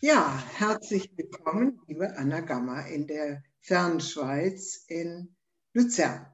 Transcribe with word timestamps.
Ja, 0.00 0.40
herzlich 0.54 1.10
willkommen, 1.16 1.80
liebe 1.88 2.16
Anna 2.16 2.38
Gamma 2.38 2.82
in 2.82 3.08
der 3.08 3.42
Fernschweiz 3.58 4.84
in 4.86 5.34
Luzern. 5.72 6.24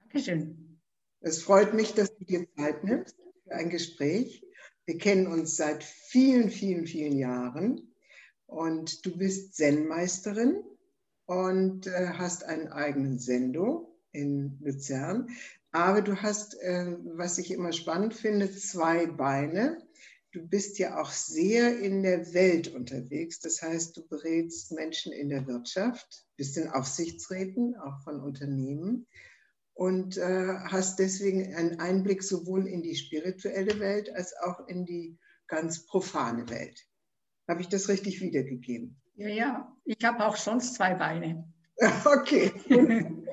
Dankeschön. 0.00 0.78
Es 1.20 1.42
freut 1.42 1.72
mich, 1.72 1.94
dass 1.94 2.14
du 2.14 2.26
dir 2.26 2.46
Zeit 2.58 2.84
nimmst 2.84 3.16
für 3.44 3.54
ein 3.54 3.70
Gespräch. 3.70 4.44
Wir 4.84 4.98
kennen 4.98 5.28
uns 5.28 5.56
seit 5.56 5.82
vielen, 5.82 6.50
vielen, 6.50 6.86
vielen 6.86 7.16
Jahren 7.16 7.94
und 8.44 9.06
du 9.06 9.16
bist 9.16 9.54
Zen-Meisterin 9.54 10.62
und 11.24 11.86
äh, 11.86 12.10
hast 12.18 12.44
einen 12.44 12.68
eigenen 12.68 13.18
Sendo 13.18 13.98
in 14.12 14.58
Luzern. 14.60 15.30
Aber 15.72 16.02
du 16.02 16.20
hast, 16.20 16.54
äh, 16.60 16.98
was 17.02 17.38
ich 17.38 17.50
immer 17.50 17.72
spannend 17.72 18.12
finde, 18.12 18.54
zwei 18.54 19.06
Beine 19.06 19.87
du 20.32 20.46
bist 20.46 20.78
ja 20.78 21.00
auch 21.00 21.10
sehr 21.10 21.78
in 21.78 22.02
der 22.02 22.32
Welt 22.34 22.68
unterwegs. 22.68 23.40
Das 23.40 23.62
heißt, 23.62 23.96
du 23.96 24.06
berätst 24.06 24.72
Menschen 24.72 25.12
in 25.12 25.28
der 25.28 25.46
Wirtschaft, 25.46 26.26
bist 26.36 26.56
in 26.56 26.68
Aufsichtsräten, 26.68 27.76
auch 27.76 28.02
von 28.02 28.20
Unternehmen 28.20 29.06
und 29.74 30.16
äh, 30.16 30.54
hast 30.64 30.98
deswegen 30.98 31.54
einen 31.54 31.80
Einblick 31.80 32.22
sowohl 32.22 32.66
in 32.66 32.82
die 32.82 32.96
spirituelle 32.96 33.78
Welt 33.80 34.14
als 34.14 34.36
auch 34.36 34.66
in 34.68 34.84
die 34.84 35.18
ganz 35.46 35.86
profane 35.86 36.48
Welt. 36.50 36.86
Habe 37.48 37.62
ich 37.62 37.68
das 37.68 37.88
richtig 37.88 38.20
wiedergegeben? 38.20 39.00
Ja, 39.14 39.28
ja. 39.28 39.76
Ich 39.84 40.04
habe 40.04 40.26
auch 40.26 40.36
sonst 40.36 40.74
zwei 40.74 40.94
Beine. 40.94 41.50
Okay. 42.04 42.52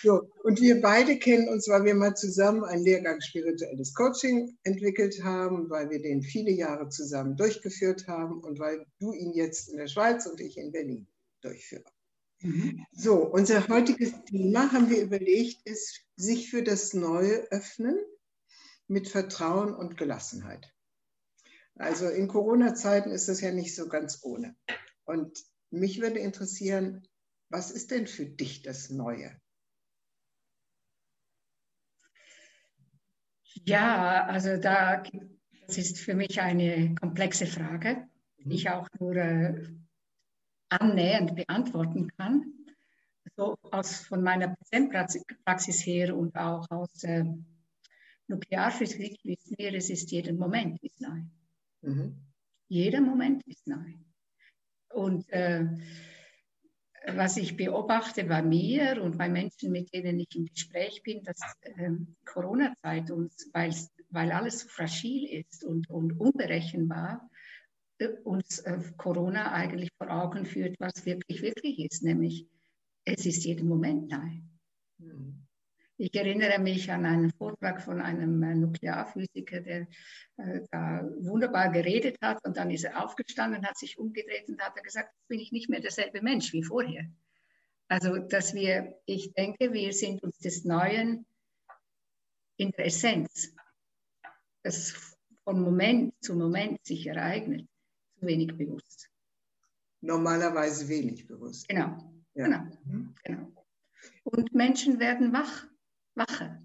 So, 0.00 0.31
und 0.42 0.60
wir 0.60 0.80
beide 0.80 1.18
kennen 1.18 1.48
uns, 1.48 1.68
weil 1.68 1.84
wir 1.84 1.94
mal 1.94 2.14
zusammen 2.14 2.64
einen 2.64 2.82
Lehrgang 2.82 3.20
spirituelles 3.20 3.94
Coaching 3.94 4.58
entwickelt 4.64 5.22
haben, 5.22 5.70
weil 5.70 5.90
wir 5.90 6.02
den 6.02 6.22
viele 6.22 6.50
Jahre 6.50 6.88
zusammen 6.88 7.36
durchgeführt 7.36 8.08
haben 8.08 8.40
und 8.40 8.58
weil 8.58 8.84
du 8.98 9.12
ihn 9.12 9.32
jetzt 9.32 9.68
in 9.68 9.76
der 9.76 9.86
Schweiz 9.86 10.26
und 10.26 10.40
ich 10.40 10.58
in 10.58 10.72
Berlin 10.72 11.06
durchführe. 11.42 11.84
Mhm. 12.40 12.84
So, 12.92 13.24
unser 13.24 13.68
heutiges 13.68 14.12
Thema, 14.24 14.72
haben 14.72 14.90
wir 14.90 15.02
überlegt, 15.02 15.64
ist 15.64 16.00
sich 16.16 16.50
für 16.50 16.62
das 16.62 16.92
Neue 16.92 17.50
öffnen 17.52 17.98
mit 18.88 19.08
Vertrauen 19.08 19.74
und 19.74 19.96
Gelassenheit. 19.96 20.72
Also 21.76 22.08
in 22.08 22.28
Corona-Zeiten 22.28 23.10
ist 23.10 23.28
das 23.28 23.40
ja 23.40 23.52
nicht 23.52 23.74
so 23.74 23.88
ganz 23.88 24.20
ohne. 24.22 24.56
Und 25.04 25.38
mich 25.70 26.00
würde 26.00 26.18
interessieren, 26.18 27.06
was 27.48 27.70
ist 27.70 27.90
denn 27.90 28.06
für 28.06 28.26
dich 28.26 28.62
das 28.62 28.90
Neue? 28.90 29.40
Ja, 33.64 34.26
also 34.26 34.56
da, 34.56 35.02
das 35.66 35.78
ist 35.78 35.98
für 35.98 36.14
mich 36.14 36.40
eine 36.40 36.94
komplexe 36.94 37.46
Frage, 37.46 38.08
die 38.38 38.54
ich 38.54 38.70
auch 38.70 38.88
nur 38.98 39.16
äh, 39.16 39.66
annähernd 40.68 41.34
beantworten 41.36 42.08
kann. 42.16 42.52
So 43.36 43.56
aus, 43.70 44.00
von 44.00 44.22
meiner 44.22 44.56
Praxis 45.44 45.86
her 45.86 46.16
und 46.16 46.36
auch 46.36 46.66
aus 46.70 47.04
äh, 47.04 47.24
Nuklearphysik 48.28 49.18
wissen 49.24 49.56
wir, 49.58 49.74
es 49.74 49.90
ist 49.90 50.10
jeden 50.10 50.38
Moment 50.38 50.82
ist 50.82 51.00
neu. 51.00 51.22
Mhm. 51.82 52.16
Jeder 52.68 53.00
Moment 53.00 53.46
ist 53.46 53.66
neu. 53.66 53.94
Und 54.90 55.28
äh, 55.30 55.66
was 57.06 57.36
ich 57.36 57.56
beobachte 57.56 58.24
bei 58.24 58.42
mir 58.42 59.02
und 59.02 59.18
bei 59.18 59.28
Menschen, 59.28 59.72
mit 59.72 59.92
denen 59.92 60.20
ich 60.20 60.34
im 60.36 60.46
Gespräch 60.46 61.02
bin, 61.02 61.22
dass 61.22 61.38
ähm, 61.76 62.16
Corona-Zeit 62.24 63.10
uns, 63.10 63.50
weil 63.52 64.32
alles 64.32 64.60
so 64.60 64.68
fragil 64.68 65.26
ist 65.26 65.64
und, 65.64 65.88
und 65.90 66.18
unberechenbar, 66.18 67.28
äh, 67.98 68.08
uns 68.24 68.60
äh, 68.60 68.78
Corona 68.96 69.52
eigentlich 69.52 69.90
vor 69.98 70.10
Augen 70.10 70.44
führt, 70.46 70.76
was 70.78 71.04
wirklich, 71.04 71.42
wirklich 71.42 71.80
ist, 71.80 72.02
nämlich 72.02 72.46
es 73.04 73.26
ist 73.26 73.44
jeden 73.44 73.68
Moment 73.68 74.10
neu. 74.10 74.40
Mhm. 74.98 75.46
Ich 76.02 76.16
erinnere 76.16 76.58
mich 76.58 76.90
an 76.90 77.06
einen 77.06 77.30
Vortrag 77.30 77.80
von 77.80 78.00
einem 78.00 78.42
äh, 78.42 78.56
Nuklearphysiker, 78.56 79.60
der 79.60 79.86
äh, 80.36 80.62
da 80.72 81.08
wunderbar 81.20 81.70
geredet 81.70 82.16
hat 82.20 82.44
und 82.44 82.56
dann 82.56 82.72
ist 82.72 82.82
er 82.82 83.04
aufgestanden, 83.04 83.64
hat 83.64 83.78
sich 83.78 84.00
umgedreht 84.00 84.48
und 84.48 84.60
hat 84.60 84.74
gesagt, 84.82 85.14
jetzt 85.14 85.28
bin 85.28 85.38
ich 85.38 85.52
nicht 85.52 85.70
mehr 85.70 85.78
derselbe 85.78 86.20
Mensch 86.20 86.52
wie 86.52 86.64
vorher. 86.64 87.08
Also, 87.86 88.18
dass 88.18 88.52
wir, 88.52 88.98
ich 89.06 89.32
denke, 89.34 89.72
wir 89.72 89.92
sind 89.92 90.24
uns 90.24 90.38
des 90.38 90.64
Neuen 90.64 91.24
in 92.56 92.72
der 92.72 92.86
Essenz, 92.86 93.54
das 94.64 95.16
von 95.44 95.62
Moment 95.62 96.14
zu 96.20 96.34
Moment 96.34 96.84
sich 96.84 97.06
ereignet, 97.06 97.68
zu 98.18 98.26
wenig 98.26 98.56
bewusst. 98.56 99.08
Normalerweise 100.00 100.88
wenig 100.88 101.28
bewusst. 101.28 101.68
Genau, 101.68 101.96
ja. 102.34 102.46
genau, 102.46 102.64
mhm. 102.86 103.14
genau. 103.22 103.52
Und 104.24 104.52
Menschen 104.52 104.98
werden 104.98 105.32
wach 105.32 105.68
wache. 106.14 106.62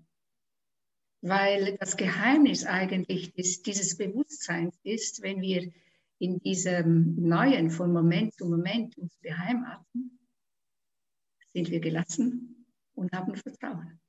Weil 1.21 1.77
das 1.77 1.97
Geheimnis 1.97 2.65
eigentlich 2.65 3.33
des, 3.33 3.61
dieses 3.61 3.97
Bewusstseins 3.97 4.75
ist, 4.83 5.21
wenn 5.21 5.41
wir 5.41 5.71
in 6.19 6.39
diesem 6.39 7.15
Neuen 7.15 7.69
von 7.69 7.91
Moment 7.91 8.33
zu 8.35 8.45
Moment 8.45 8.97
uns 8.97 9.15
beheimaten, 9.21 10.19
sind 11.53 11.69
wir 11.69 11.79
gelassen 11.79 12.65
und 12.93 13.11
haben 13.13 13.35
Vertrauen. 13.35 13.99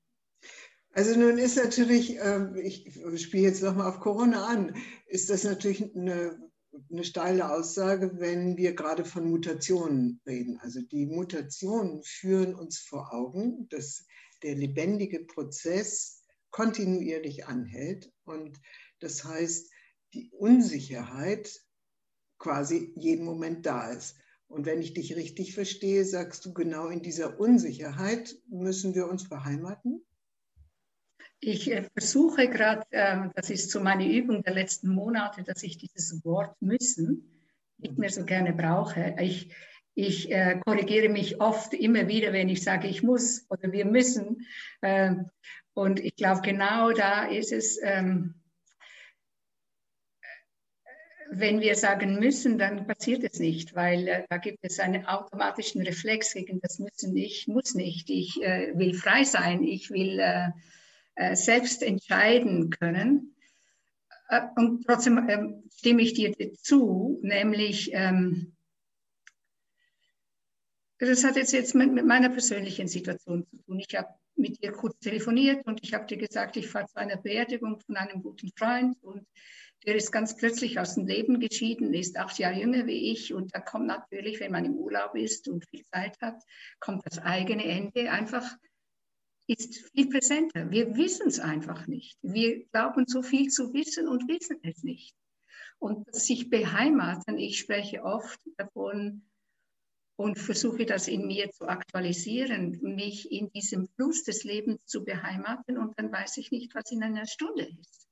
Also 0.93 1.19
nun 1.19 1.39
ist 1.39 1.57
natürlich, 1.57 2.17
ähm, 2.19 2.57
ich 2.57 2.93
spiele 3.23 3.45
jetzt 3.45 3.63
nochmal 3.63 3.89
auf 3.89 4.01
Corona 4.01 4.47
an, 4.47 4.75
ist 5.07 5.31
das 5.31 5.45
natürlich 5.45 5.95
eine, 5.95 6.51
eine 6.91 7.05
steile 7.05 7.53
Aussage, 7.53 8.19
wenn 8.19 8.57
wir 8.57 8.75
gerade 8.75 9.05
von 9.05 9.31
Mutationen 9.31 10.21
reden. 10.27 10.59
Also 10.59 10.81
die 10.81 11.07
Mutationen 11.07 12.03
führen 12.03 12.55
uns 12.55 12.79
vor 12.79 13.13
Augen, 13.13 13.69
dass 13.69 14.07
der 14.43 14.55
lebendige 14.55 15.25
Prozess 15.25 16.25
kontinuierlich 16.51 17.47
anhält. 17.47 18.13
Und 18.25 18.61
das 19.01 19.25
heißt, 19.25 19.71
die 20.15 20.31
Unsicherheit 20.31 21.61
quasi 22.39 22.93
jeden 22.97 23.25
Moment 23.25 23.67
da 23.67 23.91
ist. 23.91 24.17
Und 24.47 24.65
wenn 24.65 24.81
ich 24.81 24.95
dich 24.95 25.15
richtig 25.15 25.55
verstehe, 25.55 26.05
sagst 26.05 26.47
du, 26.47 26.55
genau 26.55 26.89
in 26.89 27.03
dieser 27.03 27.39
Unsicherheit 27.39 28.35
müssen 28.49 28.95
wir 28.95 29.07
uns 29.07 29.29
beheimaten? 29.29 30.03
Ich 31.41 31.71
äh, 31.71 31.87
versuche 31.93 32.49
gerade, 32.49 32.85
äh, 32.91 33.29
das 33.35 33.51
ist 33.51 33.71
so 33.71 33.81
meine 33.81 34.11
Übung 34.11 34.43
der 34.43 34.55
letzten 34.55 34.89
Monate, 34.89 35.45
dass 35.45 35.63
ich 35.63 35.77
dieses 35.77 36.25
Wort 36.25 36.61
müssen 36.61 37.31
nicht 37.77 37.99
mehr 37.99 38.11
so 38.11 38.25
gerne 38.25 38.53
brauche. 38.53 39.15
Ich, 39.21 39.53
ich 39.99 40.31
äh, 40.31 40.61
korrigiere 40.65 41.09
mich 41.09 41.41
oft 41.41 41.75
immer 41.75 42.07
wieder, 42.07 42.33
wenn 42.33 42.49
ich 42.49 42.63
sage, 42.63 42.87
ich 42.87 43.03
muss 43.03 43.47
oder 43.51 43.73
wir 43.73 43.85
müssen. 43.85 44.47
Äh, 44.81 45.17
und 45.75 45.99
ich 45.99 46.15
glaube, 46.15 46.41
genau 46.43 46.93
da 46.93 47.25
ist 47.25 47.51
es, 47.51 47.81
ähm, 47.83 48.35
wenn 51.33 51.61
wir 51.61 51.75
sagen 51.75 52.21
müssen, 52.21 52.59
dann 52.59 52.87
passiert 52.87 53.25
es 53.25 53.41
nicht, 53.41 53.75
weil 53.75 54.07
äh, 54.07 54.25
da 54.31 54.37
gibt 54.37 54.59
es 54.63 54.79
einen 54.79 55.05
automatischen 55.05 55.83
Reflex 55.83 56.33
gegen 56.33 56.61
das 56.61 56.79
Müssen. 56.79 57.17
Ich 57.17 57.49
muss 57.49 57.75
nicht, 57.75 58.09
ich 58.09 58.41
äh, 58.41 58.79
will 58.79 58.95
frei 58.95 59.25
sein, 59.25 59.65
ich 59.65 59.91
will 59.91 60.21
äh, 60.21 60.51
äh, 61.17 61.35
selbst 61.35 61.83
entscheiden 61.83 62.71
können. 62.71 63.35
und 64.55 64.87
trotzdem 64.87 65.29
ähm, 65.29 65.65
stimme 65.77 66.03
ich 66.03 66.15
dir 66.15 66.33
zu, 66.55 67.19
nämlich, 67.23 67.91
ähm, 67.95 68.55
das 70.99 71.25
hat 71.25 71.37
jetzt, 71.37 71.53
jetzt 71.53 71.75
mit, 71.75 71.93
mit 71.93 72.07
meiner 72.07 72.29
persönlichen 72.29 72.89
Situation 72.89 73.47
zu 73.47 73.57
tun. 73.63 73.81
Ich 73.81 73.97
habe 73.97 74.09
mit 74.37 74.63
ihr 74.63 74.73
kurz 74.73 74.99
telefoniert 74.99 75.67
und 75.67 75.81
ich 75.83 75.95
habe 75.95 76.07
dir 76.07 76.17
gesagt, 76.17 76.57
ich 76.57 76.69
fahre 76.69 76.87
zu 76.87 76.97
einer 76.97 77.17
Beerdigung 77.17 77.79
von 77.81 77.97
einem 77.97 78.23
guten 78.23 78.51
Freund 78.57 78.97
und 79.03 79.27
der 79.87 79.95
ist 79.95 80.11
ganz 80.11 80.37
plötzlich 80.37 80.79
aus 80.79 80.95
dem 80.95 81.07
Leben 81.07 81.39
geschieden, 81.39 81.95
ist 81.95 82.17
acht 82.17 82.39
Jahre 82.39 82.61
jünger 82.61 82.87
wie 82.87 83.13
ich 83.13 83.33
und 83.33 83.55
da 83.55 83.61
kommt 83.61 83.87
natürlich, 83.87 84.41
wenn 84.41 84.53
man 84.53 84.65
im 84.65 84.75
Urlaub 84.75 85.15
ist 85.15 85.49
und 85.49 85.69
viel 85.69 85.85
Zeit 85.85 86.21
hat, 86.21 86.43
kommt 86.81 87.07
das 87.07 87.19
eigene 87.19 87.65
Ende 87.65 88.11
einfach, 88.11 88.57
ist 89.47 89.91
viel 89.93 90.09
präsenter. 90.09 90.71
Wir 90.71 90.97
wissen 90.97 91.29
es 91.29 91.41
einfach 91.41 91.87
nicht. 91.87 92.19
Wir 92.23 92.67
glauben 92.67 93.07
so 93.07 93.23
viel 93.23 93.49
zu 93.49 93.73
wissen 93.73 94.09
und 94.09 94.29
wissen 94.29 94.59
es 94.63 94.83
nicht. 94.83 95.15
Und 95.79 96.13
sich 96.15 96.51
beheimaten, 96.51 97.39
ich 97.39 97.59
spreche 97.59 98.03
oft 98.03 98.41
davon, 98.57 99.23
und 100.19 100.37
versuche 100.37 100.85
das 100.85 101.07
in 101.07 101.29
mir 101.29 101.53
zu 101.53 101.69
aktualisieren, 101.69 102.81
mich 102.83 103.31
in 103.31 103.51
diesem 103.53 103.87
Fluss 103.87 104.25
des 104.25 104.43
Lebens 104.43 104.85
zu 104.85 105.05
beheimaten 105.05 105.79
und 105.79 105.97
dann 105.97 106.11
weiß 106.11 106.39
ich 106.39 106.51
nicht, 106.51 106.75
was 106.75 106.91
in 106.91 107.05
einer 107.05 107.25
Stunde 107.25 107.69
ist. 107.81 108.09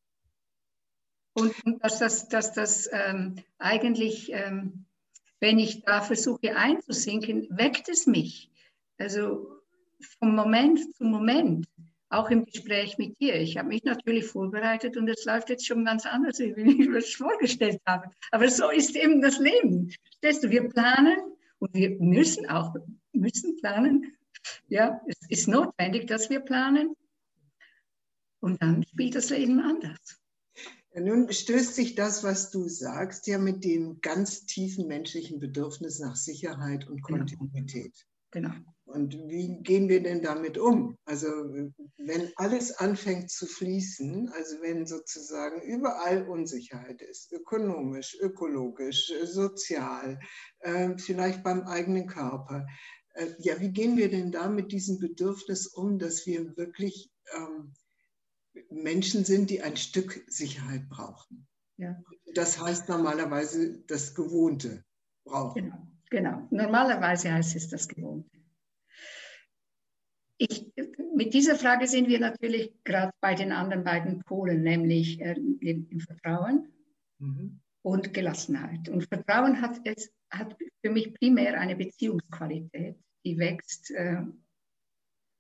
Und, 1.35 1.53
dass 1.81 1.99
das, 1.99 2.29
dass 2.29 2.53
das 2.53 2.89
ähm, 2.93 3.35
eigentlich, 3.59 4.31
ähm, 4.33 4.87
wenn 5.41 5.59
ich 5.59 5.83
da 5.83 6.01
versuche 6.01 6.57
einzusinken, 6.57 7.49
weckt 7.51 7.89
es 7.89 8.07
mich. 8.07 8.51
Also 8.99 9.61
vom 10.21 10.37
Moment 10.37 10.79
zu 10.95 11.05
Moment. 11.05 11.67
auch 12.09 12.31
im 12.31 12.45
Gespräch 12.45 12.99
mit 12.99 13.19
dir. 13.19 13.35
Ich 13.35 13.57
habe 13.57 13.67
mich 13.67 13.83
natürlich 13.83 14.27
vorbereitet 14.27 14.97
und 14.97 15.09
es 15.09 15.25
läuft 15.25 15.51
jetzt 15.51 15.67
schon 15.67 15.85
ganz 15.85 16.07
anders, 16.07 16.39
wie 16.39 16.53
ich 16.53 16.89
mir 16.89 16.93
das 16.93 17.13
vorgestellt 17.13 17.81
habe. 17.85 18.11
Aber 18.31 18.49
so 18.49 18.71
ist 18.71 18.95
eben 18.95 19.21
das 19.21 19.41
Leben. 19.41 19.93
Stellst 20.19 20.45
du, 20.45 20.51
wir 20.51 20.69
planen 20.69 21.36
und 21.59 21.75
wir 21.75 21.99
müssen 22.01 22.49
auch 22.49 22.75
müssen 23.13 23.57
planen. 23.57 24.17
Ja, 24.69 25.01
es 25.07 25.17
ist 25.29 25.49
notwendig, 25.49 26.07
dass 26.07 26.31
wir 26.31 26.41
planen. 26.41 26.95
Und 28.41 28.63
dann 28.63 28.85
spielt 28.85 29.15
das 29.15 29.31
Leben 29.31 29.61
anders. 29.61 30.21
Ja, 30.95 31.01
nun 31.01 31.33
stößt 31.33 31.75
sich 31.75 31.95
das, 31.95 32.23
was 32.23 32.51
du 32.51 32.69
sagst, 32.69 33.27
ja 33.27 33.39
mit 33.39 33.65
dem 33.65 34.01
ganz 34.01 34.47
tiefen 34.47 34.87
menschlichen 34.87 35.41
Bedürfnis 35.41 35.99
nach 35.99 36.17
Sicherheit 36.17 36.87
und 36.87 37.03
genau. 37.03 37.19
Kontinuität. 37.19 38.07
Genau. 38.31 38.51
genau. 38.51 38.76
Und 38.87 39.19
wie 39.29 39.59
gehen 39.63 39.89
wir 39.89 40.01
denn 40.01 40.23
damit 40.23 40.59
um? 40.59 40.97
Also 41.05 41.27
wenn 41.27 42.31
alles 42.37 42.73
anfängt 42.73 43.31
zu 43.31 43.47
fließen, 43.47 44.31
also 44.31 44.63
wenn 44.63 44.87
sozusagen 44.87 45.61
überall 45.63 46.29
Unsicherheit 46.29 47.03
ist, 47.03 47.33
ökonomisch, 47.33 48.17
ökologisch, 48.21 49.13
sozial, 49.25 50.21
äh, 50.61 50.97
vielleicht 50.99 51.43
beim 51.43 51.63
eigenen 51.63 52.07
Körper, 52.07 52.65
äh, 53.15 53.27
ja, 53.39 53.59
wie 53.59 53.73
gehen 53.73 53.97
wir 53.97 54.09
denn 54.09 54.31
da 54.31 54.49
mit 54.49 54.71
diesem 54.71 55.01
Bedürfnis 55.01 55.67
um, 55.67 55.99
dass 55.99 56.25
wir 56.25 56.57
wirklich 56.57 57.11
ähm, 57.37 57.75
Menschen 58.71 59.25
sind, 59.25 59.51
die 59.51 59.63
ein 59.63 59.77
Stück 59.77 60.25
Sicherheit 60.29 60.89
brauchen? 60.89 61.49
Ja. 61.77 62.01
Das 62.35 62.61
heißt 62.61 62.89
normalerweise 62.89 63.81
das 63.89 64.15
Gewohnte 64.15 64.85
brauchen. 65.25 65.63
Genau, 65.63 65.89
genau. 66.09 66.49
Normalerweise 66.51 67.33
heißt 67.33 67.57
es 67.57 67.69
das 67.69 67.89
Gewohnte. 67.89 68.36
Ich, 70.39 70.71
mit 71.15 71.33
dieser 71.33 71.57
Frage 71.57 71.87
sind 71.87 72.09
wir 72.09 72.21
natürlich 72.21 72.73
gerade 72.85 73.13
bei 73.21 73.35
den 73.35 73.53
anderen 73.53 73.85
beiden 73.85 74.23
Polen, 74.25 74.63
nämlich 74.63 75.21
äh, 75.21 75.33
im 75.33 76.01
Vertrauen 76.01 76.69
mhm. 77.19 77.61
und 77.83 78.13
Gelassenheit. 78.13 78.89
Und 78.89 79.09
Vertrauen 79.09 79.61
hat, 79.63 79.81
es, 79.85 80.13
hat 80.31 80.57
für 80.85 80.91
mich 80.91 81.15
primär 81.15 81.59
eine 81.59 81.77
Beziehungsqualität, 81.77 82.97
die 83.25 83.39
wächst 83.39 83.91
äh, 83.93 84.23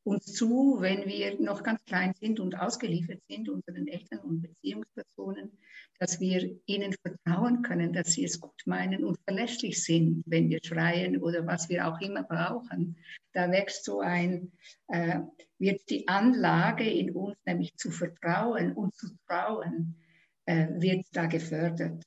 uns 0.06 0.32
zu, 0.32 0.76
wenn 0.78 1.06
wir 1.06 1.40
noch 1.40 1.64
ganz 1.64 1.84
klein 1.84 2.14
sind 2.20 2.38
und 2.38 2.58
ausgeliefert 2.58 3.20
sind 3.28 3.48
unseren 3.48 3.88
Eltern 3.88 4.20
und 4.20 4.42
Beziehungspersonen, 4.42 5.58
dass 5.98 6.20
wir 6.20 6.56
ihnen 6.66 6.92
vertrauen 6.92 7.62
können, 7.62 7.92
dass 7.92 8.12
sie 8.12 8.24
es 8.24 8.40
gut 8.40 8.62
meinen 8.66 9.04
und 9.04 9.18
verlässlich 9.24 9.82
sind, 9.82 10.22
wenn 10.26 10.48
wir 10.48 10.60
schreien 10.62 11.20
oder 11.20 11.44
was 11.46 11.68
wir 11.68 11.88
auch 11.88 12.00
immer 12.00 12.22
brauchen. 12.22 12.96
Da 13.32 13.50
wächst 13.50 13.84
so 13.84 14.00
ein, 14.00 14.52
äh, 14.88 15.20
wird 15.58 15.90
die 15.90 16.06
Anlage 16.06 16.88
in 16.88 17.10
uns, 17.10 17.36
nämlich 17.44 17.76
zu 17.76 17.90
vertrauen 17.90 18.74
und 18.74 18.94
zu 18.94 19.08
trauen, 19.26 19.96
äh, 20.44 20.68
wird 20.78 21.04
da 21.12 21.26
gefördert. 21.26 22.04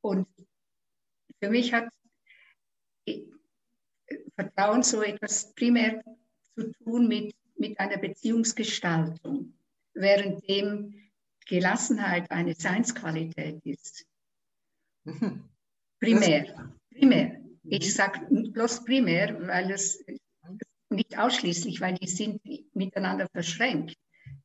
Und 0.00 0.26
für 1.42 1.50
mich 1.50 1.74
hat 1.74 1.88
äh, 3.06 3.26
Vertrauen 4.34 4.82
so 4.82 5.02
etwas 5.02 5.52
primär 5.54 6.02
zu 6.54 6.72
tun 6.84 7.08
mit, 7.08 7.34
mit 7.56 7.78
einer 7.78 7.98
Beziehungsgestaltung, 7.98 9.54
währenddem 9.94 10.94
Gelassenheit 11.46 12.30
eine 12.30 12.54
Seinsqualität 12.54 13.60
ist. 13.64 14.06
Mhm. 15.04 15.44
Primär, 16.00 16.72
primär. 16.90 17.40
Ich 17.64 17.86
mhm. 17.86 17.90
sage 17.90 18.26
bloß 18.30 18.84
primär, 18.84 19.46
weil 19.46 19.70
es 19.70 20.04
nicht 20.90 21.18
ausschließlich, 21.18 21.80
weil 21.80 21.94
die 21.94 22.08
sind 22.08 22.40
miteinander 22.74 23.26
verschränkt 23.32 23.96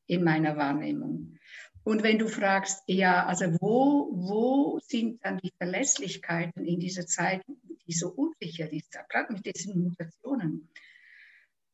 in 0.06 0.24
meiner 0.24 0.56
Wahrnehmung. 0.56 1.38
Und 1.84 2.04
wenn 2.04 2.20
du 2.20 2.28
fragst, 2.28 2.84
ja, 2.88 3.26
also 3.26 3.46
wo, 3.62 4.10
wo 4.12 4.80
sind 4.84 5.24
dann 5.24 5.38
die 5.38 5.54
Verlässlichkeiten 5.58 6.66
in 6.66 6.80
dieser 6.80 7.06
Zeit, 7.06 7.44
die 7.88 7.94
so 7.94 8.10
unsicher 8.10 8.72
ist, 8.72 8.92
gerade 9.10 9.32
mit 9.32 9.46
diesen 9.46 9.82
Mutationen? 9.84 10.70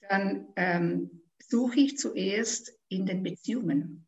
Dann 0.10 0.48
ähm, 0.56 1.22
suche 1.40 1.80
ich 1.80 1.98
zuerst 1.98 2.74
in 2.90 3.06
den 3.06 3.24
Beziehungen. 3.24 4.08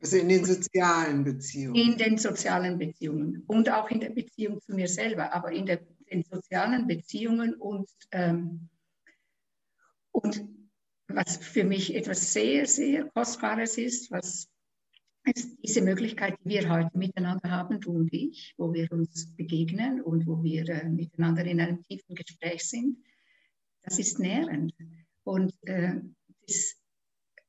Also 0.00 0.18
in 0.18 0.28
den 0.28 0.44
sozialen 0.44 1.24
Beziehungen. 1.24 1.74
In 1.74 1.96
den 1.96 2.18
sozialen 2.18 2.78
Beziehungen 2.78 3.42
und 3.46 3.70
auch 3.70 3.90
in 3.90 4.00
der 4.00 4.10
Beziehung 4.10 4.60
zu 4.60 4.74
mir 4.74 4.88
selber, 4.88 5.32
aber 5.32 5.52
in 5.52 5.66
der, 5.66 5.80
den 6.10 6.22
sozialen 6.22 6.86
Beziehungen 6.86 7.54
und, 7.54 7.88
ähm, 8.12 8.68
und 10.12 10.44
was 11.08 11.38
für 11.38 11.64
mich 11.64 11.94
etwas 11.94 12.32
sehr, 12.32 12.66
sehr 12.66 13.04
Kostbares 13.10 13.78
ist, 13.78 14.10
was 14.10 14.48
ist 15.24 15.58
diese 15.62 15.82
Möglichkeit, 15.82 16.38
die 16.44 16.50
wir 16.50 16.70
heute 16.70 16.96
miteinander 16.96 17.50
haben, 17.50 17.80
du 17.80 17.92
und 17.92 18.12
ich, 18.12 18.54
wo 18.58 18.72
wir 18.72 18.90
uns 18.92 19.34
begegnen 19.34 20.00
und 20.00 20.26
wo 20.26 20.42
wir 20.42 20.68
äh, 20.68 20.88
miteinander 20.88 21.44
in 21.44 21.60
einem 21.60 21.82
tiefen 21.82 22.14
Gespräch 22.14 22.68
sind, 22.68 22.98
das 23.82 23.98
ist 23.98 24.18
nährend. 24.18 24.72
Und 25.26 25.52
äh, 25.62 26.00
das, 26.46 26.76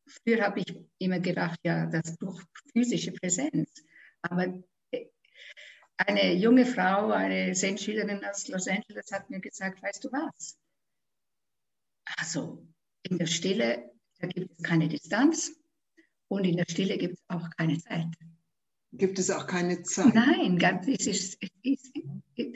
früher 0.07 0.44
habe 0.44 0.62
ich 0.62 0.85
immer 0.97 1.19
gedacht, 1.19 1.59
ja, 1.63 1.85
das 1.85 2.18
braucht 2.18 2.47
physische 2.74 3.12
Präsenz. 3.12 3.83
Aber 4.24 4.63
äh, 4.91 5.06
eine 5.97 6.33
junge 6.33 6.65
Frau, 6.65 7.12
eine 7.12 7.53
Zen-Schülerin 7.53 8.25
aus 8.25 8.47
Los 8.47 8.68
Angeles 8.68 9.12
hat 9.12 9.29
mir 9.29 9.39
gesagt, 9.39 9.81
weißt 9.83 10.03
du 10.03 10.12
was? 10.12 10.57
Also 12.18 12.68
in 13.03 13.19
der 13.19 13.27
Stille, 13.27 13.91
da 14.19 14.27
gibt 14.27 14.51
es 14.51 14.63
keine 14.63 14.88
Distanz 14.88 15.51
und 16.30 16.45
in 16.45 16.57
der 16.57 16.65
Stille 16.68 16.97
gibt 16.97 17.19
es 17.19 17.23
auch 17.27 17.47
keine 17.57 17.77
Zeit. 17.77 18.07
Gibt 18.94 19.19
es 19.19 19.30
auch 19.30 19.45
keine 19.45 19.83
Zeit? 19.83 20.15
Nein, 20.15 20.57
ganz, 20.57 20.88
es 20.88 21.06
ist, 21.06 21.38
es 21.41 21.51
ist 21.62 21.94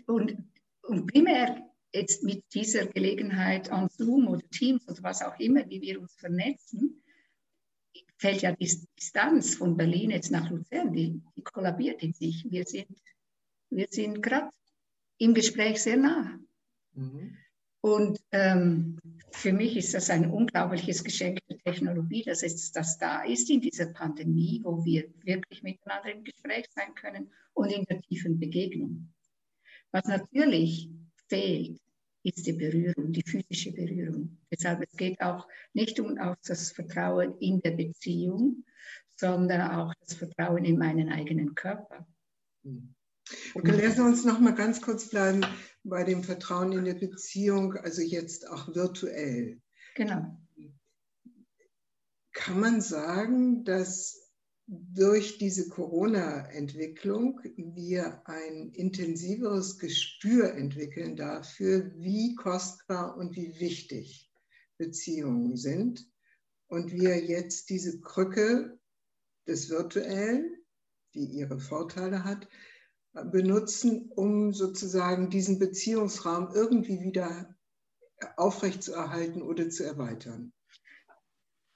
und, 0.08 0.36
und 0.82 1.06
primär 1.08 1.71
jetzt 1.94 2.24
mit 2.24 2.44
dieser 2.54 2.86
Gelegenheit 2.86 3.72
an 3.72 3.90
Zoom 3.90 4.28
oder 4.28 4.48
Teams 4.50 4.88
oder 4.88 5.04
was 5.04 5.22
auch 5.22 5.38
immer, 5.40 5.68
wie 5.70 5.82
wir 5.82 6.02
uns 6.02 6.16
vernetzen, 6.16 7.02
fällt 8.18 8.44
ja 8.44 8.52
die 8.52 8.72
Distanz 8.98 9.56
von 9.56 9.76
Berlin 9.76 10.12
jetzt 10.12 10.32
nach 10.32 10.50
Luzern, 10.50 10.94
die, 10.94 11.22
die 11.36 11.42
kollabiert 11.42 12.04
in 12.04 12.14
sich. 12.14 12.46
Wir 12.50 12.66
sind, 12.66 13.02
wir 13.70 13.88
sind 13.90 14.22
gerade 14.22 14.52
im 15.18 15.34
Gespräch 15.34 15.82
sehr 15.82 15.98
nah. 15.98 16.40
Mhm. 16.94 17.38
Und 17.84 18.20
ähm, 18.32 19.00
für 19.32 19.52
mich 19.52 19.76
ist 19.76 19.96
das 19.96 20.12
ein 20.12 20.30
unglaubliches 20.30 21.04
Geschenk 21.04 21.40
der 21.50 21.58
Technologie, 21.58 22.24
dass 22.24 22.44
es 22.44 22.72
das 22.72 23.00
da 23.00 23.24
ist 23.24 23.50
in 23.50 23.60
dieser 23.60 23.88
Pandemie, 23.88 24.62
wo 24.64 24.86
wir 24.86 25.12
wirklich 25.24 25.64
miteinander 25.64 26.14
im 26.14 26.24
Gespräch 26.24 26.68
sein 26.70 26.94
können 26.94 27.32
und 27.54 27.72
in 27.72 27.86
der 27.86 28.00
tiefen 28.02 28.40
Begegnung. 28.40 29.12
Was 29.92 30.06
natürlich 30.06 30.92
fehlt, 31.32 31.80
ist 32.24 32.46
die 32.46 32.54
Berührung, 32.54 33.14
die 33.14 33.24
physische 33.24 33.72
Berührung. 33.72 34.38
Deshalb 34.52 34.84
es 34.84 34.98
geht 34.98 35.22
auch 35.22 35.48
nicht 35.74 36.00
um 36.00 36.18
auf 36.18 36.38
das 36.46 36.72
Vertrauen 36.72 37.38
in 37.40 37.62
der 37.62 37.72
Beziehung, 37.72 38.66
sondern 39.18 39.62
auch 39.72 39.94
das 40.02 40.14
Vertrauen 40.16 40.66
in 40.66 40.78
meinen 40.78 41.10
eigenen 41.10 41.56
Körper. 41.56 42.06
Hm. 42.64 42.94
Okay, 43.56 43.72
lassen 43.72 44.00
wir 44.00 44.06
uns 44.06 44.26
noch 44.26 44.40
mal 44.40 44.54
ganz 44.54 44.82
kurz 44.82 45.10
bleiben 45.10 45.42
bei 45.84 46.04
dem 46.04 46.24
Vertrauen 46.24 46.74
in 46.74 46.84
der 46.84 46.96
Beziehung, 46.96 47.76
also 47.76 48.02
jetzt 48.02 48.50
auch 48.50 48.76
virtuell. 48.76 49.62
Genau. 49.96 50.38
Kann 52.34 52.60
man 52.60 52.82
sagen, 52.82 53.64
dass 53.64 54.31
durch 54.68 55.38
diese 55.38 55.70
Corona-Entwicklung 55.70 57.42
wir 57.56 58.22
ein 58.26 58.72
intensiveres 58.74 59.80
Gespür 59.80 60.54
entwickeln 60.54 61.16
dafür, 61.16 61.92
wie 61.96 62.36
kostbar 62.36 63.18
und 63.18 63.36
wie 63.36 63.60
wichtig 63.60 64.32
Beziehungen 64.78 65.58
sind. 65.58 66.08
Und 66.68 66.92
wir 66.94 67.20
jetzt 67.20 67.70
diese 67.70 68.00
Krücke 68.00 68.80
des 69.48 69.70
Virtuellen, 69.70 70.56
die 71.14 71.26
ihre 71.26 71.60
Vorteile 71.60 72.24
hat, 72.24 72.48
benutzen, 73.14 74.10
um 74.16 74.54
sozusagen 74.54 75.30
diesen 75.30 75.60
Beziehungsraum 75.60 76.54
irgendwie 76.54 77.02
wieder 77.02 77.54
aufrechtzuerhalten 78.38 79.42
oder 79.42 79.70
zu 79.70 79.84
erweitern. 79.84 80.54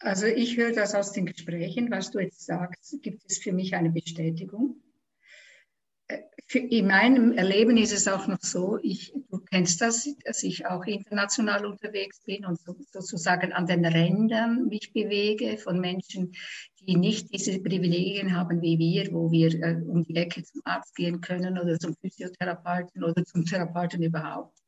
Also 0.06 0.28
ich 0.28 0.56
höre 0.56 0.72
das 0.72 0.94
aus 0.94 1.14
den 1.14 1.26
Gesprächen, 1.26 1.90
was 1.90 2.12
du 2.12 2.20
jetzt 2.20 2.46
sagst, 2.46 3.02
gibt 3.02 3.24
es 3.28 3.40
für 3.40 3.52
mich 3.52 3.74
eine 3.74 3.90
Bestätigung. 3.90 4.76
Äh, 6.08 6.20
in 6.54 6.86
meinem 6.86 7.32
Erleben 7.32 7.76
ist 7.76 7.92
es 7.92 8.08
auch 8.08 8.28
noch 8.28 8.42
so, 8.42 8.78
ich, 8.84 9.14
du 9.32 9.40
kennst 9.40 9.82
das, 9.82 10.08
dass 10.24 10.44
ich 10.44 10.68
auch 10.68 10.86
international 10.86 11.66
unterwegs 11.66 12.22
bin 12.22 12.46
und 12.46 12.60
sozusagen 12.92 13.52
an 13.52 13.66
den 13.66 13.84
Rändern 13.84 14.68
mich 14.68 14.94
bewege 14.94 15.58
von 15.58 15.80
Menschen, 15.80 16.34
die 16.82 16.98
nicht 16.98 17.34
diese 17.34 17.60
Privilegien 17.60 18.38
haben 18.38 18.62
wie 18.62 18.78
wir, 18.78 19.12
wo 19.12 19.32
wir 19.32 19.60
äh, 19.60 19.82
um 19.88 20.04
die 20.04 20.18
Ecke 20.18 20.44
zum 20.44 20.62
Arzt 20.66 20.96
gehen 20.96 21.20
können 21.20 21.58
oder 21.58 21.80
zum 21.80 21.96
Physiotherapeuten 21.96 23.04
oder 23.04 23.26
zum 23.26 23.44
Therapeuten 23.44 24.04
überhaupt. 24.04 24.60